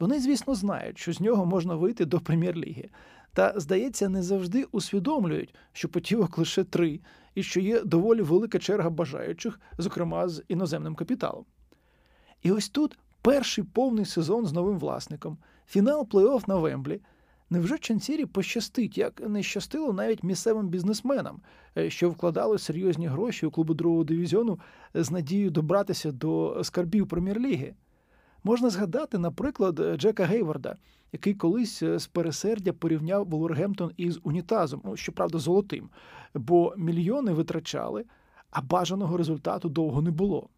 Вони, 0.00 0.20
звісно, 0.20 0.54
знають, 0.54 0.98
що 0.98 1.12
з 1.12 1.20
нього 1.20 1.46
можна 1.46 1.74
вийти 1.74 2.04
до 2.04 2.20
прем'єр-ліги, 2.20 2.90
та, 3.32 3.52
здається, 3.56 4.08
не 4.08 4.22
завжди 4.22 4.64
усвідомлюють, 4.72 5.54
що 5.72 5.88
потівок 5.88 6.38
лише 6.38 6.64
три, 6.64 7.00
і 7.34 7.42
що 7.42 7.60
є 7.60 7.80
доволі 7.80 8.22
велика 8.22 8.58
черга 8.58 8.90
бажаючих, 8.90 9.60
зокрема 9.78 10.28
з 10.28 10.42
іноземним 10.48 10.94
капіталом. 10.94 11.44
І 12.42 12.52
ось 12.52 12.68
тут 12.68 12.98
перший 13.22 13.64
повний 13.64 14.04
сезон 14.04 14.46
з 14.46 14.52
новим 14.52 14.78
власником, 14.78 15.38
фінал 15.66 16.08
плей-офф 16.10 16.48
на 16.48 16.56
Вемблі. 16.56 17.00
Невже 17.50 17.78
Чансірі 17.78 18.26
пощастить, 18.26 18.98
як 18.98 19.28
не 19.28 19.42
щастило 19.42 19.92
навіть 19.92 20.22
місцевим 20.22 20.68
бізнесменам, 20.68 21.40
е, 21.78 21.90
що 21.90 22.10
вкладали 22.10 22.58
серйозні 22.58 23.06
гроші 23.06 23.46
у 23.46 23.50
клубу 23.50 23.74
другого 23.74 24.04
дивізіону 24.04 24.58
з 24.94 25.10
надією 25.10 25.50
добратися 25.50 26.12
до 26.12 26.60
скарбів 26.64 27.08
прем'єр-ліги? 27.08 27.74
Можна 28.44 28.70
згадати, 28.70 29.18
наприклад, 29.18 29.80
Джека 29.96 30.24
Гейварда, 30.24 30.76
який 31.12 31.34
колись 31.34 31.82
е, 31.82 31.98
з 31.98 32.06
пересердя 32.06 32.72
порівняв 32.72 33.28
Волвергемптон 33.28 33.92
із 33.96 34.20
унітазом, 34.22 34.80
ну 34.84 34.96
щоправда, 34.96 35.38
золотим, 35.38 35.90
бо 36.34 36.74
мільйони 36.76 37.32
витрачали, 37.32 38.04
а 38.50 38.62
бажаного 38.62 39.16
результату 39.16 39.68
довго 39.68 40.02
не 40.02 40.10
було. 40.10 40.48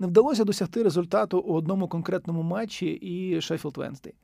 Не 0.00 0.06
вдалося 0.06 0.44
досягти 0.44 0.82
результату 0.82 1.38
у 1.38 1.54
одному 1.54 1.88
конкретному 1.88 2.42
матчі 2.42 2.86
і 2.86 3.40
Шеффілд 3.40 3.76
Венсдей. 3.76 4.14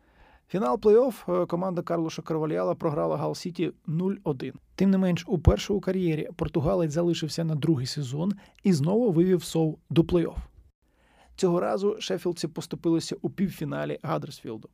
Фінал 0.48 0.76
плей-офф 0.76 1.42
е, 1.42 1.46
команда 1.46 1.82
Карлоша 1.82 2.22
Карваліала 2.22 2.74
програла 2.74 3.16
Гал 3.16 3.34
Сіті 3.34 3.72
0-1. 3.88 4.52
Тим 4.74 4.90
не 4.90 4.98
менш, 4.98 5.24
уперше 5.28 5.72
у 5.72 5.80
кар'єрі 5.80 6.28
португалець 6.36 6.92
залишився 6.92 7.44
на 7.44 7.54
другий 7.54 7.86
сезон 7.86 8.32
і 8.62 8.72
знову 8.72 9.10
вивів 9.10 9.44
сов 9.44 9.78
до 9.90 10.02
плей-офф. 10.02 10.36
Цього 11.36 11.60
разу 11.60 11.96
шеффілдці 12.00 12.48
поступилися 12.48 13.16
у 13.22 13.30
півфіналі 13.30 13.98
Гадерсфілду. 14.02 14.68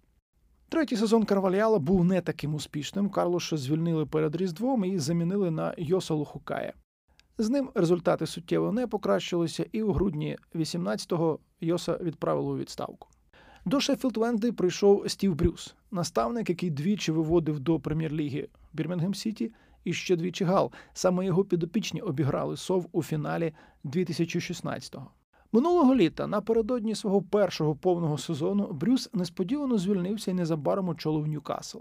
Третій 0.68 0.96
сезон 0.96 1.24
Карваліала 1.24 1.78
був 1.78 2.04
не 2.04 2.20
таким 2.20 2.54
успішним. 2.54 3.10
Карлоша 3.10 3.56
звільнили 3.56 4.06
перед 4.06 4.36
Різдвом 4.36 4.84
і 4.84 4.98
замінили 4.98 5.50
на 5.50 5.74
Йоса 5.78 6.14
Лухукая. 6.14 6.72
З 7.42 7.50
ним 7.50 7.70
результати 7.74 8.26
суттєво 8.26 8.72
не 8.72 8.86
покращилися, 8.86 9.66
і 9.72 9.82
у 9.82 9.92
грудні 9.92 10.38
18-го 10.54 11.38
Йоса 11.60 11.98
відправили 12.02 12.52
у 12.52 12.58
відставку. 12.58 13.08
До 13.64 13.80
Шеффілд 13.80 14.16
Венсди 14.16 14.52
прийшов 14.52 15.10
Стів 15.10 15.34
Брюс, 15.34 15.74
наставник, 15.90 16.48
який 16.48 16.70
двічі 16.70 17.12
виводив 17.12 17.60
до 17.60 17.80
прем'єр-ліги 17.80 18.48
Бірмінгем 18.72 19.14
Сіті 19.14 19.52
і 19.84 19.92
ще 19.92 20.16
двічі 20.16 20.44
Гал. 20.44 20.72
Саме 20.92 21.26
його 21.26 21.44
підопічні 21.44 22.00
обіграли 22.00 22.56
сов 22.56 22.88
у 22.92 23.02
фіналі 23.02 23.52
2016-го. 23.84 25.10
Минулого 25.52 25.94
літа, 25.94 26.26
напередодні 26.26 26.94
свого 26.94 27.22
першого 27.22 27.76
повного 27.76 28.18
сезону, 28.18 28.66
Брюс 28.72 29.10
несподівано 29.12 29.78
звільнився 29.78 30.30
і 30.30 30.34
незабаром 30.34 30.88
очолив 30.88 31.26
Ньюкасл. 31.26 31.78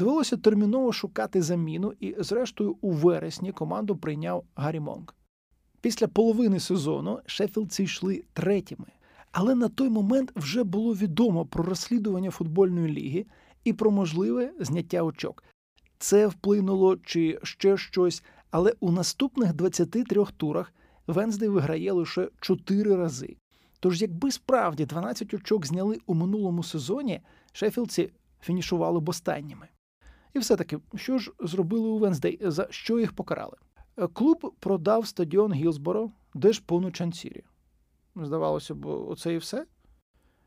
Довелося 0.00 0.36
терміново 0.36 0.92
шукати 0.92 1.42
заміну, 1.42 1.92
і, 2.00 2.14
зрештою, 2.18 2.76
у 2.80 2.90
вересні 2.90 3.52
команду 3.52 3.96
прийняв 3.96 4.44
Гаррі 4.54 4.80
Монк. 4.80 5.14
Після 5.80 6.08
половини 6.08 6.60
сезону 6.60 7.20
Шеффілдці 7.26 7.82
йшли 7.82 8.24
третіми. 8.32 8.86
Але 9.32 9.54
на 9.54 9.68
той 9.68 9.88
момент 9.88 10.32
вже 10.36 10.64
було 10.64 10.94
відомо 10.94 11.46
про 11.46 11.64
розслідування 11.64 12.30
футбольної 12.30 12.92
ліги 12.92 13.26
і 13.64 13.72
про 13.72 13.90
можливе 13.90 14.52
зняття 14.60 15.02
очок. 15.02 15.44
Це 15.98 16.26
вплинуло 16.26 16.96
чи 16.96 17.38
ще 17.42 17.76
щось, 17.76 18.22
але 18.50 18.74
у 18.80 18.92
наступних 18.92 19.54
23 19.54 20.24
турах 20.36 20.72
Венздей 21.06 21.48
виграє 21.48 21.92
лише 21.92 22.28
4 22.40 22.96
рази. 22.96 23.36
Тож, 23.80 24.02
якби 24.02 24.30
справді 24.30 24.86
12 24.86 25.34
очок 25.34 25.66
зняли 25.66 25.98
у 26.06 26.14
минулому 26.14 26.62
сезоні, 26.62 27.20
шефілдці 27.52 28.12
фінішували 28.40 29.00
б 29.00 29.08
останніми. 29.08 29.68
І 30.34 30.38
все-таки, 30.38 30.78
що 30.94 31.18
ж 31.18 31.32
зробили 31.40 31.88
у 31.88 31.98
Венздей, 31.98 32.38
за 32.42 32.66
що 32.70 32.98
їх 32.98 33.12
покарали? 33.12 33.56
Клуб 34.12 34.54
продав 34.60 35.06
стадіон 35.06 35.52
Гілсборо, 35.52 36.10
де 36.34 36.52
ж 36.52 36.62
пону 36.66 36.90
Чансірі. 36.90 37.42
Здавалося 38.16 38.74
б, 38.74 38.86
оце 38.86 39.34
і 39.34 39.38
все. 39.38 39.66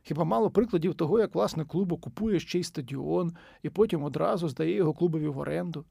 Хіба 0.04 0.24
мало 0.24 0.52
прикладів 0.52 0.96
того, 0.96 1.20
як 1.20 1.36
власник 1.36 1.68
клубу 1.68 1.98
купує 1.98 2.40
ще 2.40 2.60
й 2.60 2.64
стадіон 2.64 3.34
і 3.64 3.70
потім 3.70 4.04
одразу 4.04 4.50
здає 4.50 4.76
його 4.76 4.94
клубові 4.94 5.28
в 5.28 5.38
оренду? 5.38 5.86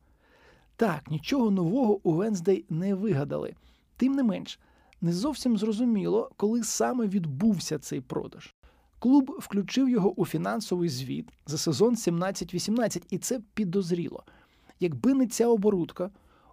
Так, 0.76 1.10
нічого 1.10 1.50
нового 1.50 2.00
у 2.02 2.12
Венздей 2.12 2.64
не 2.68 2.94
вигадали. 2.94 3.54
Тим 3.96 4.12
не 4.12 4.22
менш, 4.22 4.60
не 5.00 5.12
зовсім 5.12 5.58
зрозуміло, 5.58 6.30
коли 6.36 6.64
саме 6.64 7.06
відбувся 7.06 7.78
цей 7.78 8.00
продаж. 8.00 8.54
Клуб 9.02 9.36
включив 9.38 9.88
його 9.88 10.20
у 10.20 10.26
фінансовий 10.26 10.88
звіт 10.88 11.28
за 11.46 11.58
сезон 11.58 11.94
17-18, 11.94 13.02
і 13.10 13.18
це 13.18 13.40
підозріло. 13.54 14.24
Якби 14.80 15.14
не 15.14 15.26
ця 15.26 15.46
оборудка, 15.46 16.10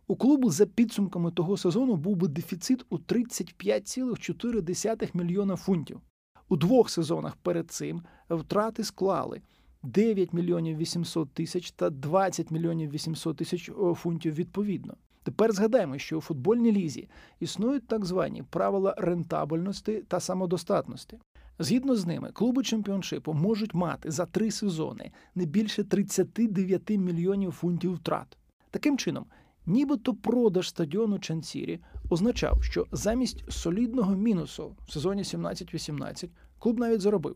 у 0.08 0.16
клубу 0.16 0.50
за 0.50 0.66
підсумками 0.66 1.32
того 1.32 1.58
сезону 1.58 1.96
був 1.96 2.16
би 2.16 2.28
дефіцит 2.28 2.86
у 2.90 2.98
35,4 2.98 5.10
мільйона 5.14 5.56
фунтів. 5.56 6.02
У 6.48 6.58
двох 6.58 6.90
сезонах 6.90 7.36
перед 7.36 7.72
цим 7.72 8.02
втрати 8.30 8.84
склали 8.84 9.42
9 9.84 10.34
мільйонів 10.34 10.78
800 10.78 11.34
тисяч 11.34 11.72
та 11.72 11.90
20 11.90 12.52
мільйонів 12.52 12.92
800 12.92 13.38
тисяч 13.38 13.72
фунтів 13.96 14.34
відповідно. 14.34 14.94
Тепер 15.24 15.52
згадаємо, 15.52 15.98
що 15.98 16.18
у 16.18 16.22
футбольній 16.22 16.72
лізі 16.72 17.10
існують 17.40 17.88
так 17.88 18.06
звані 18.06 18.44
правила 18.44 18.96
рентабельності 18.98 20.04
та 20.08 20.20
самодостатності. 20.20 21.18
Згідно 21.62 21.96
з 21.96 22.06
ними, 22.06 22.32
клуби 22.32 22.64
чемпіоншипу 22.64 23.34
можуть 23.34 23.74
мати 23.74 24.12
за 24.12 24.26
три 24.26 24.52
сезони 24.52 25.12
не 25.36 25.46
більше 25.46 25.84
39 25.84 26.90
мільйонів 26.90 27.52
фунтів 27.52 27.94
втрат. 27.94 28.38
Таким 28.72 28.98
чином, 28.98 29.26
нібито 29.66 30.14
продаж 30.14 30.70
стадіону 30.70 31.20
Чансірі 31.20 31.80
означав, 32.10 32.64
що 32.64 32.86
замість 32.92 33.52
солідного 33.52 34.16
мінусу 34.16 34.76
в 34.88 34.92
сезоні 34.92 35.24
17-18 35.24 36.30
клуб 36.60 36.80
навіть 36.80 37.02
заробив. 37.02 37.36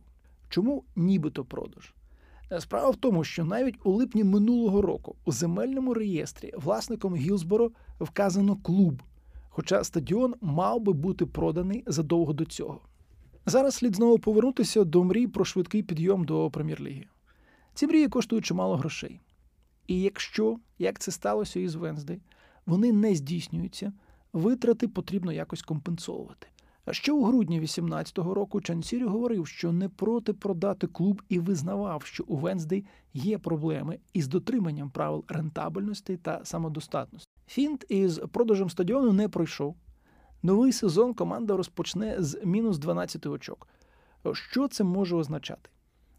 Чому 0.50 0.84
нібито 0.96 1.46
продаж? 1.46 1.94
Справа 2.60 2.90
в 2.90 2.96
тому, 2.96 3.24
що 3.24 3.46
навіть 3.46 3.76
у 3.84 3.92
липні 3.92 4.24
минулого 4.24 4.82
року 4.82 5.16
у 5.26 5.32
земельному 5.32 5.94
реєстрі 5.94 6.54
власником 6.58 7.16
Гілсборо 7.16 7.72
вказано 8.00 8.56
клуб, 8.56 9.04
хоча 9.50 9.84
стадіон 9.84 10.36
мав 10.42 10.82
би 10.82 10.94
бути 10.94 11.26
проданий 11.26 11.84
задовго 11.88 12.34
до 12.34 12.46
цього. 12.46 12.82
Зараз 13.46 13.76
слід 13.76 13.96
знову 13.96 14.20
повернутися 14.20 14.84
до 14.84 15.04
мрій 15.04 15.28
про 15.28 15.46
швидкий 15.46 15.84
підйом 15.84 16.24
до 16.24 16.52
прем'єр-ліги. 16.52 17.06
Ці 17.74 17.88
мрії 17.88 18.08
коштують 18.08 18.46
чимало 18.46 18.76
грошей. 18.76 19.20
І 19.88 20.02
якщо, 20.02 20.60
як 20.80 21.00
це 21.00 21.12
сталося 21.12 21.60
із 21.60 21.76
Венздей, 21.76 22.22
вони 22.66 22.92
не 22.92 23.16
здійснюються, 23.16 23.94
витрати 24.34 24.88
потрібно 24.88 25.32
якось 25.32 25.62
компенсовувати. 25.62 26.48
А 26.86 26.94
ще 26.94 27.12
у 27.12 27.24
грудні 27.24 27.62
18-го 27.62 28.34
року 28.34 28.62
Чансірі 28.62 29.04
говорив, 29.04 29.48
що 29.48 29.72
не 29.72 29.90
проти 29.90 30.34
продати 30.34 30.88
клуб 30.88 31.22
і 31.30 31.40
визнавав, 31.40 32.04
що 32.04 32.24
у 32.28 32.36
Венздей 32.36 32.86
є 33.14 33.38
проблеми 33.38 34.00
із 34.14 34.28
дотриманням 34.28 34.90
правил 34.90 35.26
рентабельності 35.28 36.18
та 36.18 36.42
самодостатності. 36.44 37.30
Фінт 37.48 37.86
із 37.90 38.18
продажем 38.32 38.70
стадіону 38.70 39.14
не 39.14 39.30
пройшов. 39.30 39.76
Новий 40.44 40.72
сезон 40.72 41.14
команда 41.14 41.58
розпочне 41.58 42.16
з 42.20 42.40
мінус 42.44 42.78
12 42.78 43.26
очок. 43.26 43.68
Що 44.34 44.68
це 44.68 44.84
може 44.84 45.16
означати? 45.16 45.70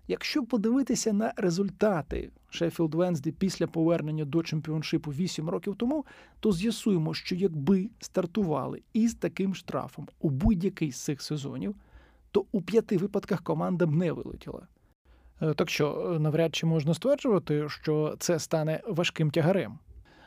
Якщо 0.08 0.44
подивитися 0.44 1.12
на 1.12 1.32
результати 1.36 2.30
Шеффілд 2.50 2.94
Венсді 2.94 3.32
після 3.32 3.66
повернення 3.66 4.24
до 4.24 4.42
чемпіоншипу 4.42 5.10
8 5.10 5.48
років 5.48 5.76
тому, 5.76 6.04
то 6.40 6.52
з'ясуємо, 6.52 7.14
що 7.14 7.34
якби 7.34 7.90
стартували 8.00 8.82
із 8.92 9.14
таким 9.14 9.54
штрафом 9.54 10.08
у 10.20 10.30
будь-який 10.30 10.92
з 10.92 11.00
цих 11.00 11.22
сезонів, 11.22 11.74
то 12.30 12.44
у 12.52 12.62
п'яти 12.62 12.96
випадках 12.96 13.42
команда 13.42 13.86
б 13.86 13.94
не 13.94 14.12
вилетіла. 14.12 14.66
Е, 15.42 15.54
так 15.54 15.70
що 15.70 16.12
е, 16.16 16.18
навряд 16.18 16.54
чи 16.54 16.66
можна 16.66 16.94
стверджувати, 16.94 17.68
що 17.68 18.16
це 18.18 18.38
стане 18.38 18.80
важким 18.88 19.30
тягарем. 19.30 19.78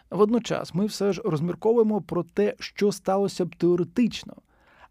Водночас 0.09 0.73
ми 0.73 0.85
все 0.85 1.13
ж 1.13 1.21
розмірковуємо 1.25 2.01
про 2.01 2.23
те, 2.23 2.55
що 2.59 2.91
сталося 2.91 3.45
б 3.45 3.55
теоретично. 3.55 4.33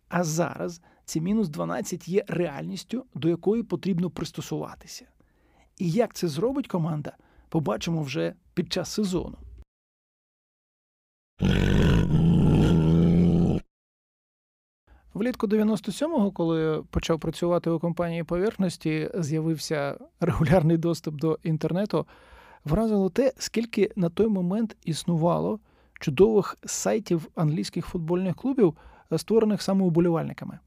А 0.09 0.25
зараз 0.25 0.81
ці 1.05 1.21
мінус 1.21 1.49
12 1.49 2.09
є 2.09 2.25
реальністю, 2.29 3.05
до 3.15 3.29
якої 3.29 3.63
потрібно 3.63 4.11
пристосуватися. 4.11 5.07
І 5.79 5.91
як 5.91 6.15
це 6.15 6.29
зробить 6.29 6.69
команда, 6.69 7.17
побачимо 7.49 8.03
вже 8.03 8.35
під 8.55 8.73
час 8.73 8.91
сезону. 8.91 9.39
Влітку 15.15 15.47
97-го, 15.47 16.31
коли 16.31 16.83
почав 16.91 17.21
працювати 17.21 17.71
у 17.71 17.79
компанії 17.79 18.25
поверхності, 18.25 19.11
з'явився 19.15 19.99
регулярний 20.21 20.77
доступ 20.77 21.15
до 21.15 21.39
інтернету. 21.43 22.07
Вразило 22.67 23.11
те, 23.11 23.33
скільки 23.39 23.91
на 23.97 24.09
той 24.09 24.29
момент 24.29 24.77
існувало 24.85 25.59
чудових 26.01 26.59
сайтів 26.65 27.29
англійських 27.35 27.87
футбольних 27.87 28.37
клубів, 28.37 28.75
створених 29.17 29.63
саме 29.63 29.85
уболівальниками. 29.85 30.59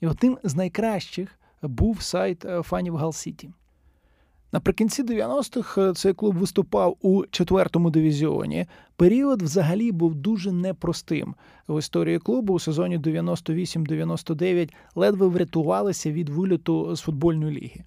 І 0.00 0.06
одним 0.06 0.38
з 0.44 0.54
найкращих 0.54 1.38
був 1.62 2.02
сайт 2.02 2.44
е, 2.44 2.62
фанів 2.62 2.96
Гал 2.96 3.12
Сіті. 3.12 3.50
Наприкінці 4.52 5.02
90-х 5.02 5.82
е, 5.82 5.94
цей 5.94 6.14
клуб 6.14 6.36
виступав 6.36 6.96
у 7.00 7.26
четвертому 7.26 7.90
дивізіоні. 7.90 8.66
Період 8.96 9.42
взагалі 9.42 9.92
був 9.92 10.14
дуже 10.14 10.52
непростим. 10.52 11.34
В 11.68 11.78
історії 11.78 12.18
клубу 12.18 12.54
у 12.54 12.58
сезоні 12.58 12.98
98-99 12.98 14.72
ледве 14.94 15.26
врятувалися 15.26 16.12
від 16.12 16.28
виліту 16.28 16.96
з 16.96 17.00
футбольної 17.00 17.56
ліги. 17.60 17.84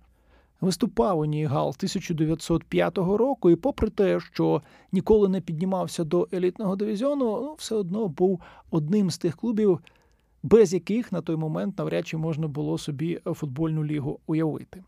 Виступав 0.61 1.19
у 1.19 1.25
Нігал 1.25 1.67
1905 1.67 2.97
року, 2.97 3.49
і, 3.49 3.55
попри 3.55 3.89
те, 3.89 4.19
що 4.19 4.61
ніколи 4.91 5.29
не 5.29 5.41
піднімався 5.41 6.03
до 6.03 6.27
елітного 6.33 6.75
дивізіону, 6.75 7.25
ну, 7.41 7.55
все 7.57 7.75
одно 7.75 8.07
був 8.07 8.41
одним 8.71 9.11
з 9.11 9.17
тих 9.17 9.35
клубів, 9.35 9.79
без 10.43 10.73
яких 10.73 11.11
на 11.11 11.21
той 11.21 11.35
момент 11.35 11.77
навряд 11.77 12.07
чи 12.07 12.17
можна 12.17 12.47
було 12.47 12.77
собі 12.77 13.19
футбольну 13.25 13.85
лігу 13.85 14.19
уявити. 14.27 14.83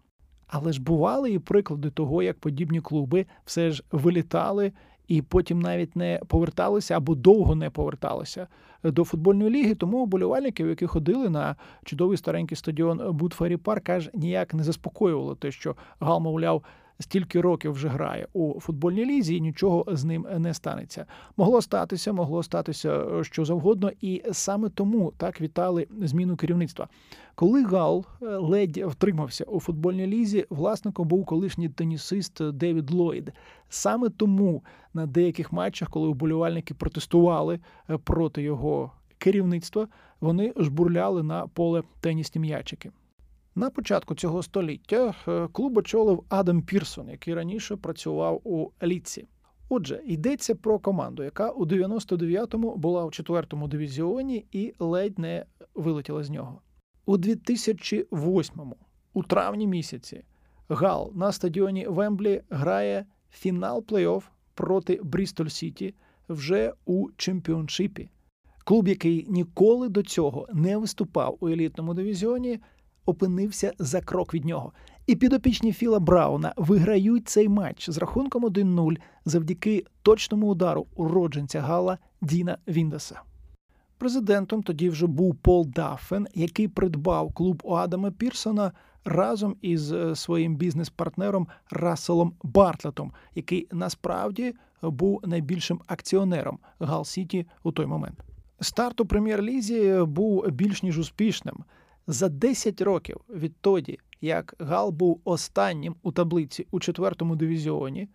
Але 0.47 0.73
ж 0.73 0.81
бували 0.81 1.31
і 1.31 1.39
приклади 1.39 1.89
того, 1.89 2.23
як 2.23 2.39
подібні 2.39 2.81
клуби 2.81 3.25
все 3.45 3.71
ж 3.71 3.83
вилітали 3.91 4.71
і 5.13 5.21
потім 5.21 5.61
навіть 5.61 5.95
не 5.95 6.19
поверталися 6.27 6.97
або 6.97 7.15
довго 7.15 7.55
не 7.55 7.69
поверталися 7.69 8.47
до 8.83 9.03
футбольної 9.03 9.49
ліги. 9.49 9.75
Тому 9.75 10.05
болівальників, 10.05 10.69
які 10.69 10.85
ходили 10.85 11.29
на 11.29 11.55
чудовий 11.83 12.17
старенький 12.17 12.57
стадіон 12.57 13.11
Будфері 13.11 13.57
Парк, 13.57 13.89
аж 13.89 14.09
ніяк 14.13 14.53
не 14.53 14.63
заспокоювало 14.63 15.35
те, 15.35 15.51
що 15.51 15.75
Гал, 15.99 16.19
мовляв, 16.19 16.63
стільки 17.03 17.41
років 17.41 17.71
вже 17.71 17.87
грає 17.87 18.27
у 18.33 18.59
футбольній 18.59 19.05
лізі, 19.05 19.35
і 19.35 19.41
нічого 19.41 19.85
з 19.87 20.03
ним 20.03 20.27
не 20.37 20.53
станеться. 20.53 21.05
Могло 21.37 21.61
статися, 21.61 22.13
могло 22.13 22.43
статися 22.43 23.05
е, 23.19 23.23
що 23.23 23.45
завгодно, 23.45 23.91
і 24.01 24.23
саме 24.31 24.69
тому 24.69 25.13
так 25.17 25.41
вітали 25.41 25.87
зміну 26.01 26.35
керівництва. 26.35 26.87
Коли 27.35 27.63
Гал 27.63 28.05
е, 28.21 28.25
ледь 28.25 28.77
втримався 28.77 29.43
у 29.43 29.59
футбольній 29.59 30.07
лізі, 30.07 30.45
власником 30.49 31.07
був 31.07 31.25
колишній 31.25 31.69
тенісист 31.69 32.51
Девід 32.51 32.91
Ллойд. 32.91 33.31
Саме 33.69 34.09
тому 34.09 34.63
на 34.93 35.05
деяких 35.05 35.51
матчах, 35.51 35.89
коли 35.89 36.07
вболівальники 36.07 36.73
протестували 36.73 37.59
е, 37.89 37.97
проти 37.97 38.41
його 38.41 38.91
керівництва, 39.17 39.87
вони 40.21 40.53
жбурляли 40.57 41.23
на 41.23 41.47
поле 41.47 41.83
тенісні 42.01 42.41
м'ячики. 42.41 42.91
На 43.55 43.69
початку 43.69 44.15
цього 44.15 44.43
століття 44.43 45.15
е, 45.27 45.47
клуб 45.51 45.77
очолив 45.77 46.23
Адам 46.29 46.61
Пірсон, 46.61 47.09
який 47.09 47.33
раніше 47.33 47.75
працював 47.75 48.41
у 48.43 48.71
Ліці. 48.83 49.27
Отже, 49.69 50.01
йдеться 50.05 50.55
про 50.55 50.79
команду, 50.79 51.23
яка 51.23 51.49
у 51.49 51.65
99-му 51.65 52.75
була 52.75 53.05
у 53.05 53.07
4-му 53.07 53.67
дивізіоні 53.67 54.45
і 54.51 54.73
ледь 54.79 55.19
не 55.19 55.45
вилетіла 55.75 56.23
з 56.23 56.29
нього. 56.29 56.61
У 57.05 57.17
2008-му, 57.17 58.75
у 59.13 59.23
травні 59.23 59.67
місяці, 59.67 60.23
Гал 60.69 61.11
на 61.15 61.31
стадіоні 61.31 61.87
Вемблі 61.87 62.41
грає 62.49 63.05
фінал 63.31 63.85
плей-офф 63.87 64.23
проти 64.53 64.99
Брістоль 65.03 65.47
Сіті 65.47 65.93
вже 66.29 66.73
у 66.85 67.07
чемпіоншипі. 67.17 68.09
Клуб, 68.63 68.87
який 68.87 69.25
ніколи 69.29 69.89
до 69.89 70.03
цього 70.03 70.47
не 70.53 70.77
виступав 70.77 71.37
у 71.39 71.47
елітному 71.47 71.93
дивізіоні, 71.93 72.59
опинився 73.05 73.73
за 73.79 74.01
крок 74.01 74.33
від 74.33 74.45
нього. 74.45 74.73
І 75.07 75.15
підопічні 75.15 75.73
Філа 75.73 75.99
Брауна 75.99 76.53
виграють 76.57 77.27
цей 77.27 77.49
матч 77.49 77.89
з 77.89 77.97
рахунком 77.97 78.45
1-0 78.45 78.97
завдяки 79.25 79.85
точному 80.01 80.47
удару 80.47 80.87
уродженця 80.95 81.61
Гала 81.61 81.97
Діна 82.21 82.57
Віндеса. 82.67 83.21
Президентом 83.97 84.63
тоді 84.63 84.89
вже 84.89 85.07
був 85.07 85.35
Пол 85.35 85.67
Даффен, 85.67 86.27
який 86.33 86.67
придбав 86.67 87.33
клуб 87.33 87.61
у 87.63 87.73
Адама 87.73 88.11
Пірсона 88.11 88.71
разом 89.05 89.55
із 89.61 89.91
е, 89.91 90.15
своїм 90.15 90.55
бізнес-партнером 90.55 91.47
Расселом 91.71 92.33
Бартлетом, 92.43 93.11
який 93.35 93.67
насправді 93.71 94.53
був 94.81 95.21
найбільшим 95.27 95.81
акціонером 95.87 96.59
Гал 96.79 97.05
Сіті 97.05 97.47
у 97.63 97.71
той 97.71 97.85
момент. 97.85 98.23
Старт 98.59 99.01
у 99.01 99.05
прем'єр-лізі 99.05 100.03
був 100.07 100.47
більш 100.49 100.83
ніж 100.83 100.99
успішним. 100.99 101.55
За 102.07 102.29
10 102.29 102.81
років 102.81 103.17
відтоді, 103.29 103.99
як 104.21 104.55
Гал 104.59 104.91
був 104.91 105.21
останнім 105.23 105.95
у 106.03 106.11
таблиці 106.11 106.67
у 106.71 106.79
четвертому 106.79 107.35
дивізіоні, 107.35 108.07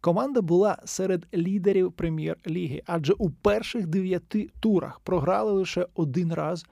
команда 0.00 0.40
була 0.40 0.78
серед 0.84 1.26
лідерів 1.34 1.92
прем'єр-ліги, 1.92 2.82
адже 2.86 3.12
у 3.12 3.30
перших 3.30 3.86
дев'яти 3.86 4.50
турах 4.60 5.00
програли 5.00 5.52
лише 5.52 5.86
один 5.94 6.34
раз 6.34 6.66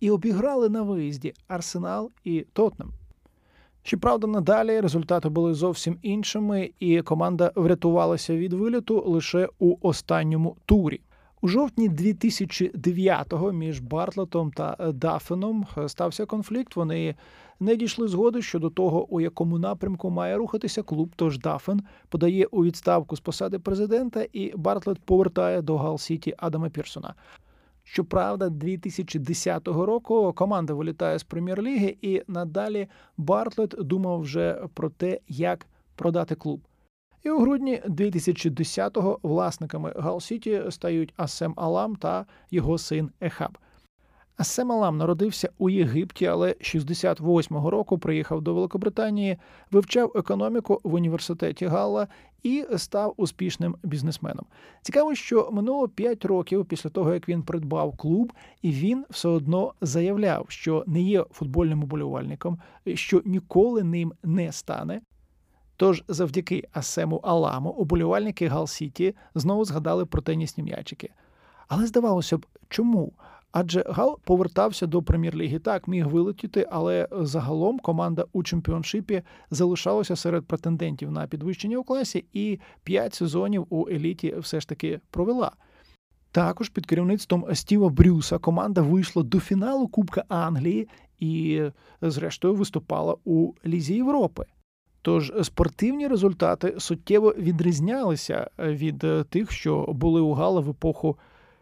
і 0.00 0.10
обіграли 0.10 0.68
на 0.68 0.82
виїзді 0.82 1.34
Арсенал 1.48 2.10
і 2.24 2.46
Тотнем. 2.52 2.90
Щоправда, 3.82 4.26
надалі 4.26 4.80
результати 4.80 5.28
були 5.28 5.54
зовсім 5.54 5.98
іншими, 6.02 6.70
і 6.78 7.02
команда 7.02 7.52
врятувалася 7.54 8.36
від 8.36 8.52
виліту 8.52 9.02
лише 9.06 9.48
у 9.58 9.76
останньому 9.88 10.56
турі. 10.66 11.00
У 11.42 11.48
жовтні 11.48 11.90
2009-го 11.90 13.52
між 13.52 13.80
Бартлетом 13.80 14.50
та 14.50 14.76
е, 14.80 14.92
Даффеном 14.92 15.66
е, 15.78 15.88
стався 15.88 16.26
конфлікт. 16.26 16.76
Вони 16.76 17.14
не 17.60 17.76
дійшли 17.76 18.08
згоди 18.08 18.42
щодо 18.42 18.70
того, 18.70 19.06
у 19.06 19.20
якому 19.20 19.58
напрямку 19.58 20.10
має 20.10 20.36
рухатися 20.36 20.82
клуб. 20.82 21.12
Тож 21.16 21.38
Даффен 21.38 21.82
подає 22.08 22.46
у 22.46 22.64
відставку 22.64 23.16
з 23.16 23.20
посади 23.20 23.58
президента, 23.58 24.26
і 24.32 24.52
Бартлет 24.56 24.98
повертає 24.98 25.62
до 25.62 25.76
Гал 25.76 25.98
Сіті 25.98 26.34
Адама 26.38 26.68
Пірсона. 26.68 27.14
Щоправда, 27.84 28.48
2010 28.48 29.68
року 29.68 30.32
команда 30.32 30.74
вилітає 30.74 31.18
з 31.18 31.22
прем'єр-ліги, 31.22 31.96
і 32.02 32.22
надалі 32.28 32.88
Бартлет 33.16 33.74
думав 33.78 34.20
вже 34.20 34.62
про 34.74 34.90
те, 34.90 35.20
як 35.28 35.66
продати 35.96 36.34
клуб. 36.34 36.60
І 37.24 37.30
у 37.30 37.38
грудні 37.38 37.82
2010-го 37.86 39.18
власниками 39.22 39.92
Гал 39.96 40.20
Сіті 40.20 40.62
стають 40.70 41.14
Асем 41.16 41.54
Алам 41.56 41.96
та 41.96 42.26
його 42.50 42.78
син 42.78 43.10
Ехаб. 43.20 43.58
Асем 44.36 44.72
Алам 44.72 44.96
народився 44.96 45.50
у 45.58 45.70
Єгипті, 45.70 46.26
але 46.26 46.50
68-го 46.60 47.70
року 47.70 47.98
приїхав 47.98 48.42
до 48.42 48.54
Великобританії, 48.54 49.36
вивчав 49.70 50.12
економіку 50.14 50.80
в 50.84 50.94
університеті 50.94 51.66
Галла 51.66 52.08
і 52.42 52.64
став 52.76 53.14
успішним 53.16 53.76
бізнесменом. 53.82 54.46
Цікаво, 54.82 55.14
що 55.14 55.48
минуло 55.52 55.88
5 55.88 56.24
років 56.24 56.66
після 56.66 56.90
того, 56.90 57.14
як 57.14 57.28
він 57.28 57.42
придбав 57.42 57.96
клуб, 57.96 58.32
і 58.62 58.70
він 58.70 59.04
все 59.10 59.28
одно 59.28 59.74
заявляв, 59.80 60.46
що 60.48 60.84
не 60.86 61.02
є 61.02 61.24
футбольним 61.30 61.82
уболівальником, 61.82 62.58
що 62.94 63.22
ніколи 63.24 63.82
ним 63.82 64.12
не 64.22 64.52
стане. 64.52 65.00
Тож, 65.80 66.04
завдяки 66.08 66.64
Асему 66.72 67.16
Аламу, 67.16 67.70
уболівальники 67.70 68.48
Гал 68.48 68.66
Сіті 68.66 69.14
знову 69.34 69.64
згадали 69.64 70.06
про 70.06 70.22
тенісні 70.22 70.64
м'ячики. 70.64 71.10
Але 71.68 71.86
здавалося 71.86 72.38
б, 72.38 72.46
чому? 72.68 73.12
Адже 73.52 73.84
Гал 73.88 74.18
повертався 74.24 74.86
до 74.86 75.02
прем'єр-ліги. 75.02 75.58
Так, 75.58 75.88
міг 75.88 76.06
вилетіти, 76.08 76.66
але 76.70 77.08
загалом 77.12 77.78
команда 77.78 78.24
у 78.32 78.42
чемпіоншипі 78.42 79.22
залишалася 79.50 80.16
серед 80.16 80.46
претендентів 80.46 81.10
на 81.10 81.26
підвищення 81.26 81.78
у 81.78 81.84
класі, 81.84 82.24
і 82.32 82.58
п'ять 82.82 83.14
сезонів 83.14 83.66
у 83.70 83.88
еліті 83.88 84.34
все 84.38 84.60
ж 84.60 84.68
таки 84.68 85.00
провела. 85.10 85.52
Також 86.32 86.68
під 86.68 86.86
керівництвом 86.86 87.54
Стіва 87.54 87.88
Брюса 87.88 88.38
команда 88.38 88.82
вийшла 88.82 89.22
до 89.22 89.40
фіналу 89.40 89.88
Кубка 89.88 90.24
Англії 90.28 90.88
і, 91.18 91.62
зрештою, 92.02 92.54
виступала 92.54 93.16
у 93.24 93.52
Лізі 93.66 93.94
Європи. 93.94 94.44
Тож 95.02 95.32
спортивні 95.42 96.08
результати 96.08 96.74
суттєво 96.78 97.34
відрізнялися 97.38 98.50
від 98.58 99.04
тих, 99.28 99.52
що 99.52 99.86
були 99.88 100.20
у 100.20 100.32
Гала 100.32 100.60
в 100.60 100.70
епоху 100.70 101.18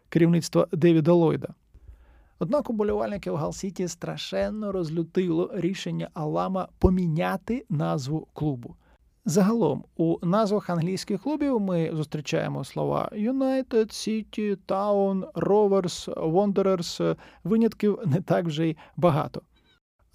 керівництва 0.09 0.67
Девіда 0.73 1.13
Ллойда. 1.13 1.49
Однак 2.39 2.71
уболівальників 2.71 3.37
Гал-Сіті 3.37 3.89
страшенно 3.89 4.73
розлютило 4.73 5.51
рішення 5.55 6.09
Алама 6.15 6.69
поміняти 6.79 7.67
назву 7.69 8.29
клубу. 8.33 8.75
Загалом 9.25 9.85
у 9.97 10.27
назвах 10.27 10.71
англійських 10.71 11.23
клубів 11.23 11.61
ми 11.61 11.91
зустрічаємо 11.93 12.65
слова 12.65 13.11
United, 13.13 13.87
City, 13.87 14.57
Town, 14.69 15.33
Rovers, 15.33 16.15
Wanderers. 16.33 17.17
Винятків 17.45 17.99
не 18.07 18.21
так 18.21 18.47
вже 18.47 18.69
й 18.69 18.77
багато. 18.97 19.43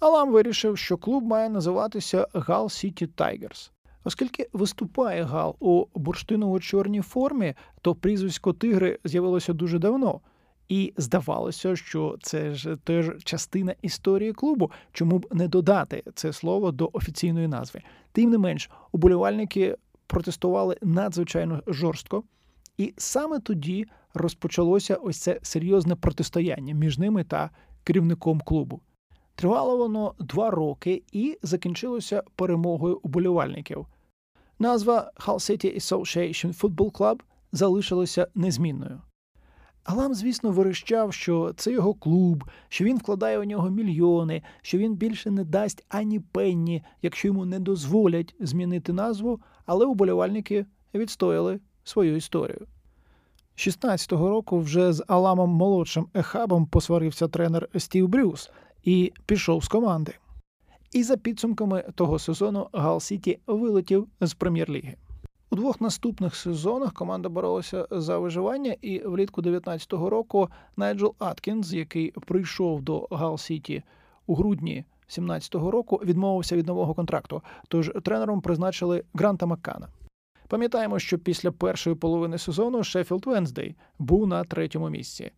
Алам 0.04 0.32
вирішив, 0.32 0.78
що 0.78 0.96
клуб 0.96 1.24
має 1.24 1.48
називатися 1.48 2.26
Гал 2.34 2.70
Сіті 2.70 3.06
Тайгерс. 3.06 3.72
Оскільки 4.04 4.48
виступає 4.52 5.22
Гал 5.22 5.56
у 5.60 5.84
бурштиново-чорній 5.94 7.02
формі, 7.02 7.54
то 7.80 7.94
прізвисько 7.94 8.52
Тигри 8.52 8.98
з'явилося 9.04 9.52
дуже 9.52 9.78
давно. 9.78 10.20
І 10.68 10.92
здавалося, 10.96 11.76
що 11.76 12.16
це 12.22 12.54
ж 12.54 12.76
теж 12.84 13.10
частина 13.24 13.74
історії 13.82 14.32
клубу, 14.32 14.70
чому 14.92 15.18
б 15.18 15.26
не 15.32 15.48
додати 15.48 16.02
це 16.14 16.32
слово 16.32 16.72
до 16.72 16.90
офіційної 16.92 17.48
назви. 17.48 17.82
Тим 18.12 18.30
не 18.30 18.38
менш, 18.38 18.70
уболівальники 18.92 19.76
протестували 20.06 20.76
надзвичайно 20.82 21.62
жорстко, 21.66 22.24
і 22.78 22.94
саме 22.96 23.38
тоді 23.38 23.86
розпочалося 24.14 24.94
ось 24.94 25.18
це 25.18 25.38
серйозне 25.42 25.96
протистояння 25.96 26.74
між 26.74 26.98
ними 26.98 27.24
та 27.24 27.50
керівником 27.84 28.40
клубу. 28.40 28.80
Тривало 29.34 29.76
воно 29.76 30.14
два 30.18 30.50
роки 30.50 31.02
і 31.12 31.38
закінчилося 31.42 32.22
перемогою 32.36 33.00
уболівальників. 33.02 33.86
Назва 34.58 35.10
Hull 35.16 35.34
City 35.34 35.74
Association 35.74 36.60
Football 36.60 36.92
Club 36.92 37.20
залишилася 37.52 38.28
незмінною. 38.34 39.00
Алам, 39.84 40.14
звісно, 40.14 40.50
вирощав, 40.50 41.12
що 41.12 41.52
це 41.56 41.72
його 41.72 41.94
клуб, 41.94 42.44
що 42.68 42.84
він 42.84 42.98
вкладає 42.98 43.38
у 43.38 43.44
нього 43.44 43.70
мільйони, 43.70 44.42
що 44.62 44.78
він 44.78 44.94
більше 44.94 45.30
не 45.30 45.44
дасть 45.44 45.84
ані 45.88 46.20
пенні, 46.20 46.82
якщо 47.02 47.28
йому 47.28 47.44
не 47.44 47.58
дозволять 47.58 48.34
змінити 48.40 48.92
назву, 48.92 49.40
але 49.66 49.86
уболівальники 49.86 50.66
відстояли 50.94 51.60
свою 51.84 52.16
історію. 52.16 52.66
16-го 53.56 54.28
року 54.28 54.58
вже 54.58 54.92
з 54.92 55.04
Аламом 55.08 55.50
молодшим 55.50 56.06
Ехабом 56.14 56.66
посварився 56.66 57.28
тренер 57.28 57.68
Стів 57.76 58.08
Брюс 58.08 58.50
і 58.84 59.12
пішов 59.26 59.64
з 59.64 59.68
команди. 59.68 60.14
І 60.92 61.02
за 61.02 61.16
підсумками 61.16 61.84
того 61.94 62.18
сезону 62.18 62.68
Гал 62.72 63.00
Сіті 63.00 63.38
вилетів 63.46 64.08
з 64.20 64.34
прем'єр-ліги. 64.34 64.96
У 65.50 65.56
двох 65.56 65.80
наступних 65.80 66.36
сезонах 66.36 66.92
команда 66.92 67.28
боролася 67.28 67.86
за 67.90 68.18
виживання, 68.18 68.76
і 68.82 68.98
влітку 68.98 69.42
19-го 69.42 70.10
року 70.10 70.48
Найджел 70.76 71.14
Адкінс, 71.18 71.72
який 71.72 72.10
прийшов 72.10 72.82
до 72.82 73.08
Гал 73.10 73.38
Сіті 73.38 73.82
у 74.26 74.34
грудні 74.34 74.84
17-го 75.08 75.70
року, 75.70 76.00
відмовився 76.04 76.56
від 76.56 76.66
нового 76.66 76.94
контракту. 76.94 77.42
Тож 77.68 77.92
тренером 78.04 78.40
призначили 78.40 79.04
Гранта 79.14 79.46
Маккана. 79.46 79.88
Пам'ятаємо, 80.48 80.98
що 80.98 81.18
після 81.18 81.50
першої 81.50 81.96
половини 81.96 82.38
сезону 82.38 82.84
Шеффілд 82.84 83.26
Венздей 83.26 83.76
був 83.98 84.26
на 84.26 84.44
третьому 84.44 84.88
місці. 84.88 85.30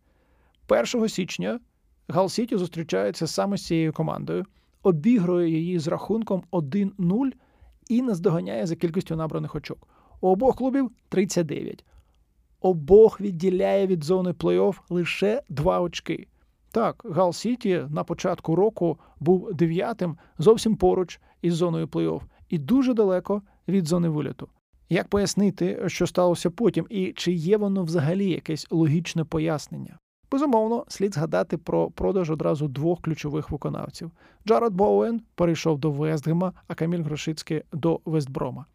1 0.67 1.09
січня 1.09 1.59
Гал 2.09 2.29
Сіті 2.29 2.57
зустрічається 2.57 3.27
саме 3.27 3.57
з 3.57 3.65
цією 3.65 3.93
командою, 3.93 4.45
обігрує 4.83 5.49
її 5.49 5.79
з 5.79 5.87
рахунком 5.87 6.43
1-0 6.51 7.31
і 7.89 8.01
наздоганяє 8.01 8.65
за 8.65 8.75
кількістю 8.75 9.15
набраних 9.15 9.55
очок. 9.55 9.87
У 10.21 10.27
обох 10.27 10.55
клубів 10.55 10.91
39. 11.09 11.85
Обох 12.61 13.21
відділяє 13.21 13.87
від 13.87 14.03
зони 14.03 14.31
плей-офф 14.31 14.75
лише 14.89 15.41
два 15.49 15.79
очки. 15.79 16.27
Так, 16.71 17.05
Гал 17.09 17.33
Сіті 17.33 17.83
на 17.89 18.03
початку 18.03 18.55
року 18.55 18.99
був 19.19 19.53
дев'ятим 19.53 20.17
зовсім 20.37 20.75
поруч 20.75 21.21
із 21.41 21.55
зоною 21.55 21.87
плей-офф 21.87 22.21
і 22.49 22.57
дуже 22.57 22.93
далеко 22.93 23.41
від 23.67 23.87
зони 23.87 24.09
виліту. 24.09 24.49
Як 24.89 25.07
пояснити, 25.07 25.83
що 25.87 26.07
сталося 26.07 26.49
потім, 26.49 26.87
і 26.89 27.13
чи 27.15 27.31
є 27.31 27.57
воно 27.57 27.83
взагалі 27.83 28.29
якесь 28.29 28.67
логічне 28.69 29.23
пояснення? 29.23 29.99
Безумовно, 30.31 30.85
слід 30.87 31.13
згадати 31.13 31.57
про 31.57 31.91
продаж 31.91 32.31
одразу 32.31 32.67
двох 32.67 33.01
ключових 33.01 33.51
виконавців. 33.51 34.11
Джаред 34.47 34.73
Боуен 34.73 35.21
перейшов 35.35 35.79
до 35.79 35.91
Вестгема, 35.91 36.53
а 36.67 36.73
Каміль 36.73 37.03
Грошицький 37.03 37.63
до 37.71 37.99
Вестброма. 38.05 38.65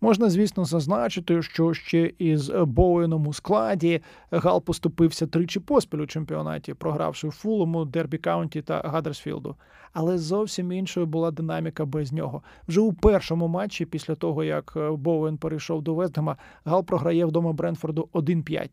Можна, 0.00 0.30
звісно, 0.30 0.64
зазначити, 0.64 1.42
що 1.42 1.74
ще 1.74 2.12
із 2.18 2.50
Боуеном 2.50 3.26
у 3.26 3.32
складі 3.32 4.02
Гал 4.30 4.64
поступився 4.64 5.26
тричі 5.26 5.60
поспіль 5.60 5.98
у 5.98 6.06
чемпіонаті, 6.06 6.74
програвши 6.74 7.30
Фулому, 7.30 7.84
Дербі 7.84 8.18
Каунті 8.18 8.62
та 8.62 8.80
Гадерсфілду. 8.80 9.56
Але 9.92 10.18
зовсім 10.18 10.72
іншою 10.72 11.06
була 11.06 11.30
динаміка 11.30 11.84
без 11.84 12.12
нього. 12.12 12.42
Вже 12.68 12.80
у 12.80 12.92
першому 12.92 13.48
матчі, 13.48 13.86
після 13.86 14.14
того 14.14 14.44
як 14.44 14.78
Боуен 14.92 15.38
перейшов 15.38 15.82
до 15.82 15.94
Вестгема, 15.94 16.36
Гал 16.64 16.84
програє 16.84 17.26
вдома 17.26 17.52
Бренфорду 17.52 18.08
1-5. 18.12 18.70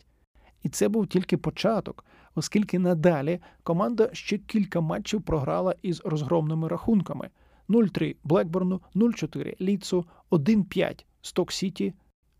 І 0.63 0.69
це 0.69 0.89
був 0.89 1.07
тільки 1.07 1.37
початок, 1.37 2.05
оскільки 2.35 2.79
надалі 2.79 3.39
команда 3.63 4.09
ще 4.13 4.37
кілька 4.37 4.81
матчів 4.81 5.21
програла 5.21 5.75
із 5.81 6.01
розгромними 6.05 6.67
рахунками: 6.67 7.29
0-3 7.69 8.15
Блекборну, 8.23 8.81
0-4 8.95 9.61
Ліцу, 9.61 10.05
1-5 10.31 11.05
Сток 11.21 11.51
Сіті, 11.51 11.93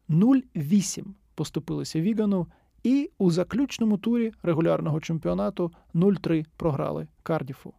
0-8 0.10 1.06
поступилися 1.36 2.02
Вігану, 2.02 2.48
і 2.84 3.12
у 3.18 3.32
заключному 3.32 3.98
турі 3.98 4.32
регулярного 4.44 5.00
чемпіонату 5.00 5.72
0-3 5.94 6.46
програли 6.58 7.08
Кардіфу. 7.24 7.74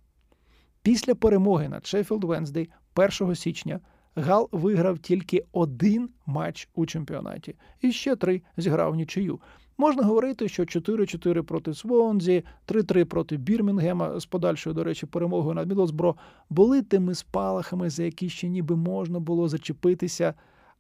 Після 0.83 1.15
перемоги 1.15 1.69
над 1.69 1.87
Шеффілд 1.87 2.25
Венздей 2.25 2.71
1 2.95 3.35
січня 3.35 3.81
Гал 4.15 4.49
виграв 4.53 4.99
тільки 4.99 5.45
один 5.53 6.11
матч 6.27 6.69
у 6.75 6.87
чемпіонаті 6.87 7.55
і 7.81 7.93
ще 7.93 8.17
три 8.17 8.43
зіграв 8.57 8.95
нічию. 8.95 9.41
Можна 9.81 10.03
говорити, 10.03 10.49
що 10.49 10.63
4-4 10.63 11.43
проти 11.43 11.75
Свонзі, 11.75 12.45
3-3 12.69 13.05
проти 13.05 13.37
Бірмінгема 13.37 14.21
з 14.21 14.27
подальшою, 14.27 14.75
до 14.75 14.85
речі, 14.85 15.07
перемогою 15.07 15.55
над 15.55 15.69
Мідлсбро 15.69 16.17
були 16.51 16.83
тими 16.83 17.15
спалахами, 17.15 17.91
за 17.91 18.03
які 18.03 18.29
ще 18.29 18.49
ніби 18.49 18.77
можна 18.77 19.21
було 19.21 19.49
зачепитися. 19.49 20.35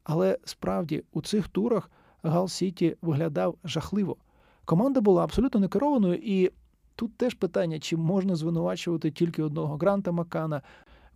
Але 0.04 0.38
справді 0.44 1.04
у 1.12 1.22
цих 1.22 1.48
турах 1.48 1.90
Гал 2.22 2.48
Сіті 2.48 2.96
виглядав 3.02 3.56
жахливо. 3.64 4.16
Команда 4.64 5.00
була 5.00 5.24
абсолютно 5.24 5.60
некерованою, 5.60 6.14
і 6.14 6.50
тут 6.96 7.16
теж 7.16 7.34
питання, 7.34 7.78
чи 7.78 7.96
можна 7.96 8.36
звинувачувати 8.36 9.10
тільки 9.10 9.42
одного 9.42 9.76
Гранта 9.76 10.12
Макана, 10.12 10.62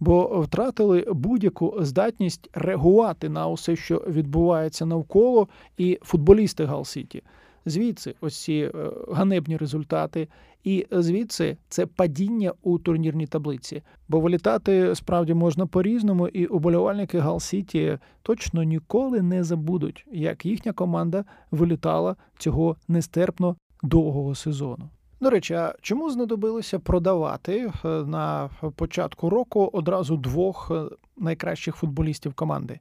бо 0.00 0.40
втратили 0.40 1.06
будь-яку 1.12 1.76
здатність 1.80 2.50
реагувати 2.52 3.28
на 3.28 3.48
усе, 3.48 3.76
що 3.76 3.96
відбувається 3.96 4.86
навколо, 4.86 5.48
і 5.76 5.98
футболісти 6.02 6.64
Гал-Сіті. 6.64 7.22
Звідси 7.66 8.14
ось 8.20 8.42
ці 8.42 8.70
е, 8.74 8.90
ганебні 9.12 9.56
результати, 9.56 10.28
і 10.64 10.86
звідси 10.90 11.56
це 11.68 11.86
падіння 11.86 12.52
у 12.62 12.78
турнірній 12.78 13.26
таблиці. 13.26 13.82
Бо 14.08 14.20
вилітати 14.20 14.94
справді 14.94 15.34
можна 15.34 15.66
по-різному, 15.66 16.28
і 16.28 16.46
уболівальники 16.46 17.18
Гал-Сіті 17.18 17.98
точно 18.22 18.62
ніколи 18.62 19.22
не 19.22 19.44
забудуть, 19.44 20.06
як 20.12 20.46
їхня 20.46 20.72
команда 20.72 21.24
вилітала 21.50 22.16
цього 22.38 22.76
нестерпно 22.88 23.56
довгого 23.82 24.34
сезону. 24.34 24.88
До 25.20 25.30
речі, 25.30 25.54
а 25.54 25.74
чому 25.80 26.10
знадобилося 26.10 26.78
продавати 26.78 27.70
е, 27.84 27.88
на 27.88 28.50
початку 28.76 29.30
року 29.30 29.70
одразу 29.72 30.16
двох 30.16 30.70
е, 30.70 30.84
найкращих 31.16 31.76
футболістів 31.76 32.34
команди? 32.34 32.80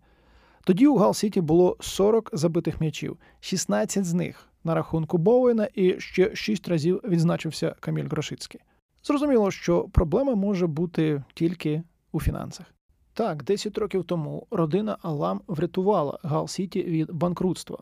Тоді 0.63 0.87
у 0.87 0.97
Гал-Сіті 0.97 1.41
було 1.41 1.77
40 1.79 2.29
забитих 2.33 2.81
м'ячів, 2.81 3.17
16 3.39 4.05
з 4.05 4.13
них 4.13 4.52
на 4.63 4.75
рахунку 4.75 5.17
Боуена 5.17 5.67
і 5.73 5.99
ще 5.99 6.35
6 6.35 6.67
разів 6.67 7.01
відзначився 7.03 7.75
Каміль 7.79 8.07
Грошицький. 8.07 8.61
Зрозуміло, 9.03 9.51
що 9.51 9.83
проблема 9.83 10.35
може 10.35 10.67
бути 10.67 11.23
тільки 11.33 11.83
у 12.11 12.19
фінансах. 12.21 12.65
Так, 13.13 13.43
10 13.43 13.77
років 13.77 14.03
тому 14.03 14.47
родина 14.51 14.97
Алам 15.01 15.41
врятувала 15.47 16.19
Гал-Сіті 16.23 16.83
від 16.83 17.11
банкрутства. 17.11 17.77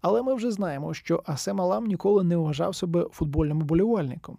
Але 0.00 0.22
ми 0.22 0.34
вже 0.34 0.50
знаємо, 0.50 0.94
що 0.94 1.22
Асем 1.26 1.60
Алам 1.60 1.86
ніколи 1.86 2.24
не 2.24 2.36
вважав 2.36 2.74
себе 2.74 3.06
футбольним 3.12 3.58
болівальником. 3.58 4.38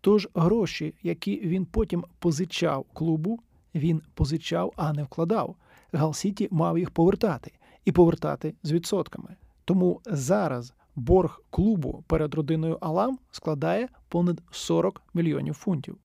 Тож 0.00 0.28
гроші, 0.34 0.94
які 1.02 1.40
він 1.40 1.64
потім 1.64 2.04
позичав 2.18 2.84
клубу, 2.92 3.40
він 3.74 4.02
позичав, 4.14 4.72
а 4.76 4.92
не 4.92 5.02
вкладав. 5.02 5.56
Гал-Сіті 5.92 6.48
мав 6.50 6.78
їх 6.78 6.90
повертати 6.90 7.52
і 7.84 7.92
повертати 7.92 8.54
з 8.62 8.72
відсотками. 8.72 9.36
Тому 9.64 10.00
зараз 10.06 10.74
борг 10.96 11.42
клубу 11.50 12.04
перед 12.06 12.34
родиною 12.34 12.78
Алам 12.80 13.18
складає 13.30 13.88
понад 14.08 14.42
40 14.50 15.02
мільйонів 15.14 15.54
фунтів. 15.54 15.96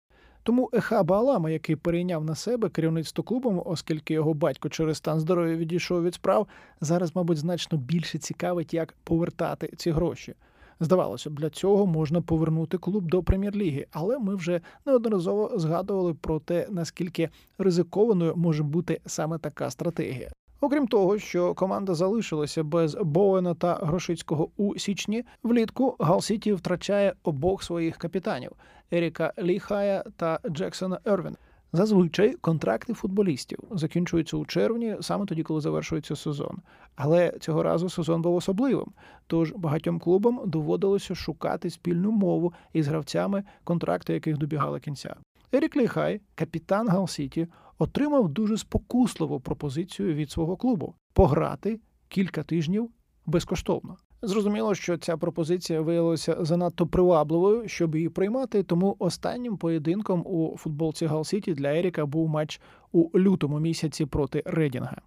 Тому 0.43 0.69
Ехаба 0.73 1.17
Алама, 1.17 1.49
який 1.49 1.75
перейняв 1.75 2.25
на 2.25 2.35
себе 2.35 2.69
керівництво 2.69 3.23
клубом, 3.23 3.61
оскільки 3.65 4.13
його 4.13 4.33
батько 4.33 4.69
через 4.69 4.97
стан 4.97 5.19
здоров'я 5.19 5.55
відійшов 5.55 6.03
від 6.03 6.13
справ, 6.13 6.47
зараз, 6.81 7.15
мабуть, 7.15 7.37
значно 7.37 7.77
більше 7.77 8.17
цікавить, 8.17 8.73
як 8.73 8.95
повертати 9.03 9.73
ці 9.77 9.91
гроші. 9.91 10.35
Здавалося 10.79 11.29
б, 11.29 11.33
для 11.33 11.49
цього 11.49 11.85
можна 11.85 12.21
повернути 12.21 12.77
клуб 12.77 13.03
до 13.09 13.23
прем'єр-ліги, 13.23 13.87
але 13.91 14.19
ми 14.19 14.35
вже 14.35 14.61
неодноразово 14.85 15.51
згадували 15.55 16.13
про 16.13 16.39
те, 16.39 16.67
наскільки 16.69 17.29
ризикованою 17.57 18.35
може 18.35 18.63
бути 18.63 19.01
саме 19.05 19.37
така 19.37 19.69
стратегія. 19.69 20.31
Окрім 20.61 20.87
того, 20.87 21.19
що 21.19 21.53
команда 21.53 21.93
залишилася 21.93 22.63
без 22.63 22.95
Боуена 22.95 23.53
та 23.53 23.73
Грошицького 23.75 24.49
у 24.57 24.77
січні, 24.77 25.25
влітку 25.43 25.95
Гал-Сіті 25.99 26.53
втрачає 26.53 27.13
обох 27.23 27.63
своїх 27.63 27.97
капітанів 27.97 28.51
Еріка 28.91 29.33
Ліхая 29.39 30.03
та 30.17 30.39
Джексона 30.49 30.99
Ервіна. 31.05 31.35
Зазвичай 31.73 32.33
контракти 32.33 32.93
футболістів 32.93 33.59
закінчуються 33.71 34.37
у 34.37 34.45
червні, 34.45 34.97
саме 35.01 35.25
тоді, 35.25 35.43
коли 35.43 35.61
завершується 35.61 36.15
сезон. 36.15 36.57
Але 36.95 37.33
цього 37.39 37.63
разу 37.63 37.89
сезон 37.89 38.21
був 38.21 38.35
особливим. 38.35 38.87
Тож 39.27 39.51
багатьом 39.51 39.99
клубам 39.99 40.41
доводилося 40.45 41.15
шукати 41.15 41.69
спільну 41.69 42.11
мову 42.11 42.53
із 42.73 42.87
гравцями, 42.87 43.43
контракти 43.63 44.13
яких 44.13 44.37
добігали 44.37 44.79
кінця. 44.79 45.15
Ерік 45.51 45.77
Ліхай, 45.77 46.21
капітан 46.35 46.89
Гал-Сіті, 46.89 47.47
отримав 47.77 48.29
дуже 48.29 48.57
спокусливу 48.57 49.39
пропозицію 49.39 50.13
від 50.13 50.31
свого 50.31 50.57
клубу 50.57 50.93
пограти 51.13 51.79
кілька 52.07 52.43
тижнів 52.43 52.89
безкоштовно. 53.25 53.97
Зрозуміло, 54.21 54.75
що 54.75 54.97
ця 54.97 55.17
пропозиція 55.17 55.81
виявилася 55.81 56.37
занадто 56.39 56.87
привабливою, 56.87 57.67
щоб 57.67 57.95
її 57.95 58.09
приймати. 58.09 58.63
Тому 58.63 58.95
останнім 58.99 59.57
поєдинком 59.57 60.23
у 60.25 60.57
футболці 60.57 61.05
Гал-Сіті 61.05 61.53
для 61.53 61.75
Еріка 61.75 62.05
був 62.05 62.29
матч 62.29 62.61
у 62.91 63.19
лютому 63.19 63.59
місяці 63.59 64.05
проти 64.05 64.43
Редінга. 64.45 65.01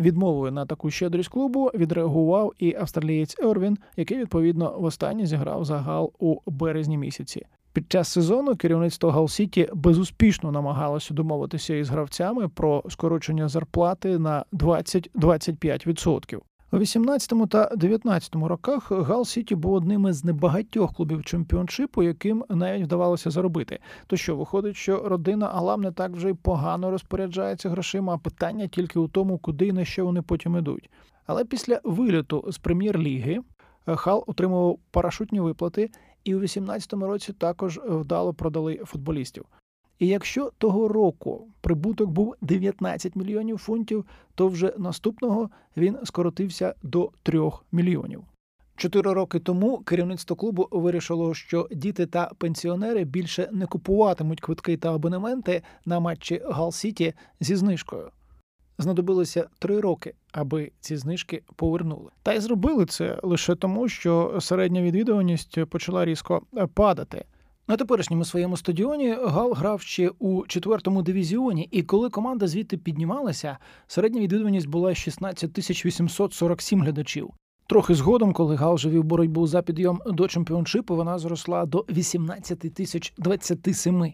Відмовою 0.00 0.52
на 0.52 0.66
таку 0.66 0.90
щедрість 0.90 1.28
клубу 1.28 1.70
відреагував 1.74 2.52
і 2.58 2.74
австралієць 2.74 3.36
Ервін, 3.40 3.78
який 3.96 4.18
відповідно 4.18 4.78
востаннє 4.78 5.26
зіграв 5.26 5.64
за 5.64 5.78
гал 5.78 6.12
у 6.18 6.36
березні 6.46 6.98
місяці. 6.98 7.46
Під 7.72 7.92
час 7.92 8.08
сезону 8.08 8.56
керівництво 8.56 9.10
Гал-Сіті 9.10 9.68
безуспішно 9.74 10.52
намагалося 10.52 11.14
домовитися 11.14 11.74
із 11.74 11.88
гравцями 11.88 12.48
про 12.48 12.84
скорочення 12.88 13.48
зарплати 13.48 14.18
на 14.18 14.44
20-25%. 14.52 16.40
У 16.72 16.78
18 16.78 17.48
та 17.50 17.70
19 17.76 18.34
роках 18.34 18.92
Гал 18.92 19.24
Сіті 19.24 19.54
був 19.54 19.72
одним 19.72 20.06
із 20.08 20.24
небагатьох 20.24 20.94
клубів 20.94 21.24
чемпіоншипу, 21.24 22.02
яким 22.02 22.44
навіть 22.48 22.84
вдавалося 22.84 23.30
заробити. 23.30 23.78
То 24.06 24.16
що 24.16 24.36
виходить, 24.36 24.76
що 24.76 25.08
родина 25.08 25.46
Алам 25.54 25.80
не 25.80 25.92
так 25.92 26.12
вже 26.12 26.30
й 26.30 26.34
погано 26.34 26.90
розпоряджається 26.90 27.70
грошима, 27.70 28.14
а 28.14 28.18
питання 28.18 28.66
тільки 28.66 28.98
у 28.98 29.08
тому, 29.08 29.38
куди 29.38 29.66
і 29.66 29.72
на 29.72 29.84
що 29.84 30.04
вони 30.04 30.22
потім 30.22 30.56
ідуть. 30.56 30.90
Але 31.26 31.44
після 31.44 31.80
виліту 31.84 32.44
з 32.48 32.58
прем'єр-ліги 32.58 33.40
Хал 33.86 34.24
отримував 34.26 34.78
парашутні 34.90 35.40
виплати, 35.40 35.90
і 36.28 36.34
у 36.34 36.40
18-му 36.40 37.06
році 37.06 37.32
також 37.32 37.80
вдало 37.84 38.34
продали 38.34 38.76
футболістів. 38.84 39.44
І 39.98 40.06
якщо 40.06 40.52
того 40.58 40.88
року 40.88 41.48
прибуток 41.60 42.10
був 42.10 42.34
19 42.40 43.16
мільйонів 43.16 43.58
фунтів, 43.58 44.04
то 44.34 44.48
вже 44.48 44.74
наступного 44.78 45.50
він 45.76 45.98
скоротився 46.04 46.74
до 46.82 47.10
3 47.22 47.50
мільйонів. 47.72 48.24
Чотири 48.76 49.12
роки 49.12 49.40
тому 49.40 49.78
керівництво 49.78 50.36
клубу 50.36 50.68
вирішило, 50.70 51.34
що 51.34 51.68
діти 51.70 52.06
та 52.06 52.30
пенсіонери 52.38 53.04
більше 53.04 53.48
не 53.52 53.66
купуватимуть 53.66 54.40
квитки 54.40 54.76
та 54.76 54.94
абонементи 54.94 55.62
на 55.84 56.00
матчі 56.00 56.42
Гал-Сіті 56.44 57.14
зі 57.40 57.56
знижкою. 57.56 58.10
Знадобилося 58.78 59.48
три 59.58 59.80
роки, 59.80 60.14
аби 60.32 60.72
ці 60.80 60.96
знижки 60.96 61.42
повернули. 61.56 62.10
Та 62.22 62.34
й 62.34 62.40
зробили 62.40 62.86
це 62.86 63.18
лише 63.22 63.54
тому, 63.54 63.88
що 63.88 64.38
середня 64.40 64.82
відвідуваність 64.82 65.64
почала 65.64 66.04
різко 66.04 66.42
падати. 66.74 67.24
На 67.68 67.76
теперішньому 67.76 68.24
своєму 68.24 68.56
стадіоні 68.56 69.16
Гал 69.24 69.52
грав 69.52 69.80
ще 69.80 70.10
у 70.18 70.46
четвертому 70.46 71.02
дивізіоні, 71.02 71.68
і 71.70 71.82
коли 71.82 72.10
команда 72.10 72.46
звідти 72.46 72.76
піднімалася, 72.76 73.58
середня 73.86 74.20
відвідуваність 74.20 74.66
була 74.66 74.94
16 74.94 75.52
тисяч 75.52 75.86
847 75.86 76.82
глядачів. 76.82 77.30
Трохи 77.66 77.94
згодом, 77.94 78.32
коли 78.32 78.56
Гал 78.56 78.78
живів 78.78 79.04
боротьбу 79.04 79.46
за 79.46 79.62
підйом 79.62 80.00
до 80.06 80.28
чемпіоншипу, 80.28 80.96
вона 80.96 81.18
зросла 81.18 81.66
до 81.66 81.84
18 81.88 82.74
тисяч 82.74 83.14
27. 83.18 84.12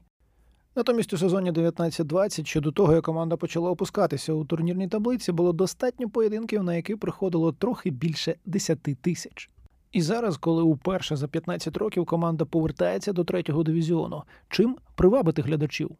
Натомість 0.76 1.12
у 1.12 1.18
сезоні 1.18 1.52
19-20, 1.52 2.44
ще 2.44 2.60
до 2.60 2.72
того, 2.72 2.94
як 2.94 3.04
команда 3.04 3.36
почала 3.36 3.70
опускатися 3.70 4.32
у 4.32 4.44
турнірній 4.44 4.88
таблиці, 4.88 5.32
було 5.32 5.52
достатньо 5.52 6.10
поєдинків, 6.10 6.62
на 6.62 6.74
які 6.74 6.96
приходило 6.96 7.52
трохи 7.52 7.90
більше 7.90 8.36
10 8.46 8.82
тисяч. 8.82 9.50
І 9.92 10.02
зараз, 10.02 10.36
коли 10.36 10.62
уперше 10.62 11.16
за 11.16 11.28
15 11.28 11.76
років 11.76 12.06
команда 12.06 12.44
повертається 12.44 13.12
до 13.12 13.24
третього 13.24 13.62
дивізіону, 13.62 14.22
чим 14.48 14.76
привабити 14.94 15.42
глядачів? 15.42 15.90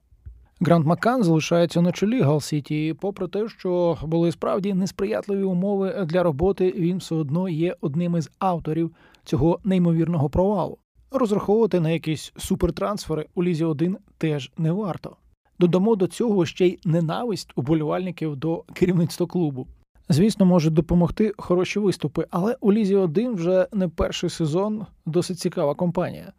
Грант 0.61 0.87
Маккан 0.87 1.23
залишається 1.23 1.81
на 1.81 1.93
чолі 1.93 2.21
Гал-Сіті, 2.23 2.95
попри 2.95 3.29
те, 3.29 3.49
що 3.49 3.99
були 4.03 4.33
справді 4.33 4.75
несприятливі 4.75 5.43
умови 5.43 6.07
для 6.09 6.23
роботи, 6.23 6.75
він 6.77 6.99
все 6.99 7.15
одно 7.15 7.49
є 7.49 7.77
одним 7.81 8.17
із 8.17 8.31
авторів 8.39 8.91
цього 9.25 9.61
неймовірного 9.65 10.31
провалу. 10.31 10.79
Розраховувати 11.17 11.81
на 11.81 11.91
якісь 11.91 12.33
супертрансфери 12.37 13.27
у 13.35 13.45
лізі 13.45 13.65
1 13.65 13.99
теж 14.19 14.53
не 14.59 14.73
варто. 14.73 15.17
Додамо 15.59 15.97
до 15.97 16.07
цього 16.07 16.47
ще 16.47 16.67
й 16.67 16.79
ненависть 16.85 17.53
уболівальників 17.57 18.37
до 18.37 18.65
керівництва 18.73 19.27
клубу. 19.27 19.67
Звісно, 20.09 20.47
можуть 20.47 20.75
допомогти 20.75 21.33
хороші 21.37 21.79
виступи, 21.79 22.27
але 22.31 22.57
у 22.61 22.73
Лізі 22.73 22.97
1 22.97 23.35
вже 23.35 23.69
не 23.73 23.89
перший 23.89 24.31
сезон 24.31 24.87
досить 25.07 25.39
цікава 25.39 25.75
компанія. 25.75 26.33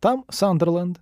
Там 0.00 0.24
Сандерленд, 0.28 0.98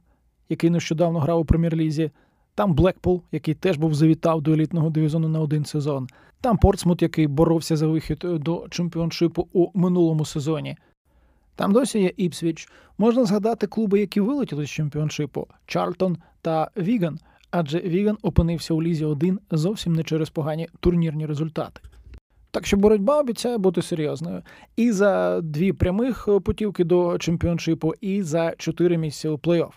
який 0.49 0.71
нещодавно 0.71 1.19
грав 1.19 1.41
у 1.41 1.45
прем'єр-лізі, 1.45 2.11
там 2.55 2.75
Блекпул, 2.75 3.23
який 3.33 3.55
теж 3.55 3.77
був 3.77 3.95
завітав 3.95 4.43
до 4.43 4.53
елітного 4.53 4.91
дивізіону 4.91 5.29
на 5.29 5.41
один 5.41 5.65
сезон, 5.65 6.09
там 6.41 6.59
Портсмут, 6.59 7.03
який 7.03 7.27
боровся 7.27 7.77
за 7.77 7.87
вихід 7.87 8.19
до 8.25 8.67
чемпіоншипу 8.71 9.49
у 9.53 9.79
минулому 9.79 10.25
сезоні. 10.25 10.77
Там 11.57 11.73
досі 11.73 12.01
є 12.01 12.13
Іпсвіч. 12.17 12.69
Можна 12.99 13.25
згадати 13.25 13.67
клуби, 13.67 14.01
які 14.01 14.21
вилетіли 14.21 14.67
з 14.67 14.71
чемпіоншипу 14.71 15.47
Чарлтон 15.67 16.17
та 16.43 16.71
Віган, 16.77 17.19
адже 17.51 17.81
Віган 17.81 18.19
опинився 18.23 18.75
у 18.75 18.83
Лізі 18.83 19.05
1 19.05 19.41
зовсім 19.51 19.93
не 19.93 20.03
через 20.03 20.31
погані 20.31 20.69
турнірні 20.81 21.27
результати. 21.27 21.81
Так 22.51 22.67
що 22.67 22.77
боротьба 22.77 23.21
обіцяє 23.21 23.59
бути 23.59 23.83
серйозною. 23.83 24.43
І 24.77 24.93
за 24.93 25.41
дві 25.41 25.73
прямих 25.73 26.29
путівки 26.45 26.85
до 26.85 27.19
чемпіоншипу, 27.19 27.95
і 28.01 28.23
за 28.23 28.55
чотири 28.59 28.99
місця 28.99 29.31
у 29.31 29.37
плей-офф. 29.37 29.73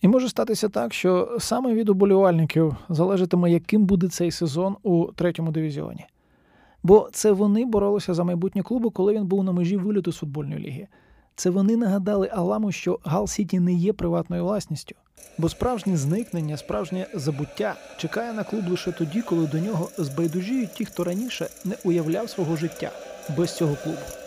І 0.00 0.08
може 0.08 0.28
статися 0.28 0.68
так, 0.68 0.94
що 0.94 1.36
саме 1.38 1.74
від 1.74 1.88
уболівальників 1.88 2.76
залежатиме, 2.88 3.50
яким 3.50 3.86
буде 3.86 4.08
цей 4.08 4.30
сезон 4.30 4.76
у 4.82 5.06
третьому 5.06 5.50
дивізіоні. 5.50 6.06
Бо 6.82 7.08
це 7.12 7.32
вони 7.32 7.64
боролися 7.64 8.14
за 8.14 8.24
майбутнє 8.24 8.62
клубу, 8.62 8.90
коли 8.90 9.14
він 9.14 9.26
був 9.26 9.44
на 9.44 9.52
межі 9.52 9.76
виліту 9.76 10.12
з 10.12 10.16
футбольної 10.16 10.60
ліги. 10.60 10.86
Це 11.36 11.50
вони 11.50 11.76
нагадали 11.76 12.30
Аламу, 12.32 12.72
що 12.72 12.98
Гал 13.04 13.26
Сіті 13.26 13.60
не 13.60 13.72
є 13.72 13.92
приватною 13.92 14.44
власністю, 14.44 14.94
бо 15.38 15.48
справжнє 15.48 15.96
зникнення, 15.96 16.56
справжнє 16.56 17.06
забуття 17.14 17.74
чекає 17.96 18.32
на 18.32 18.44
клуб 18.44 18.68
лише 18.68 18.92
тоді, 18.92 19.22
коли 19.22 19.46
до 19.46 19.58
нього 19.58 19.88
збайдужіють 19.98 20.74
ті, 20.74 20.84
хто 20.84 21.04
раніше 21.04 21.48
не 21.64 21.74
уявляв 21.84 22.30
свого 22.30 22.56
життя 22.56 22.90
без 23.36 23.56
цього 23.56 23.76
клубу. 23.84 24.25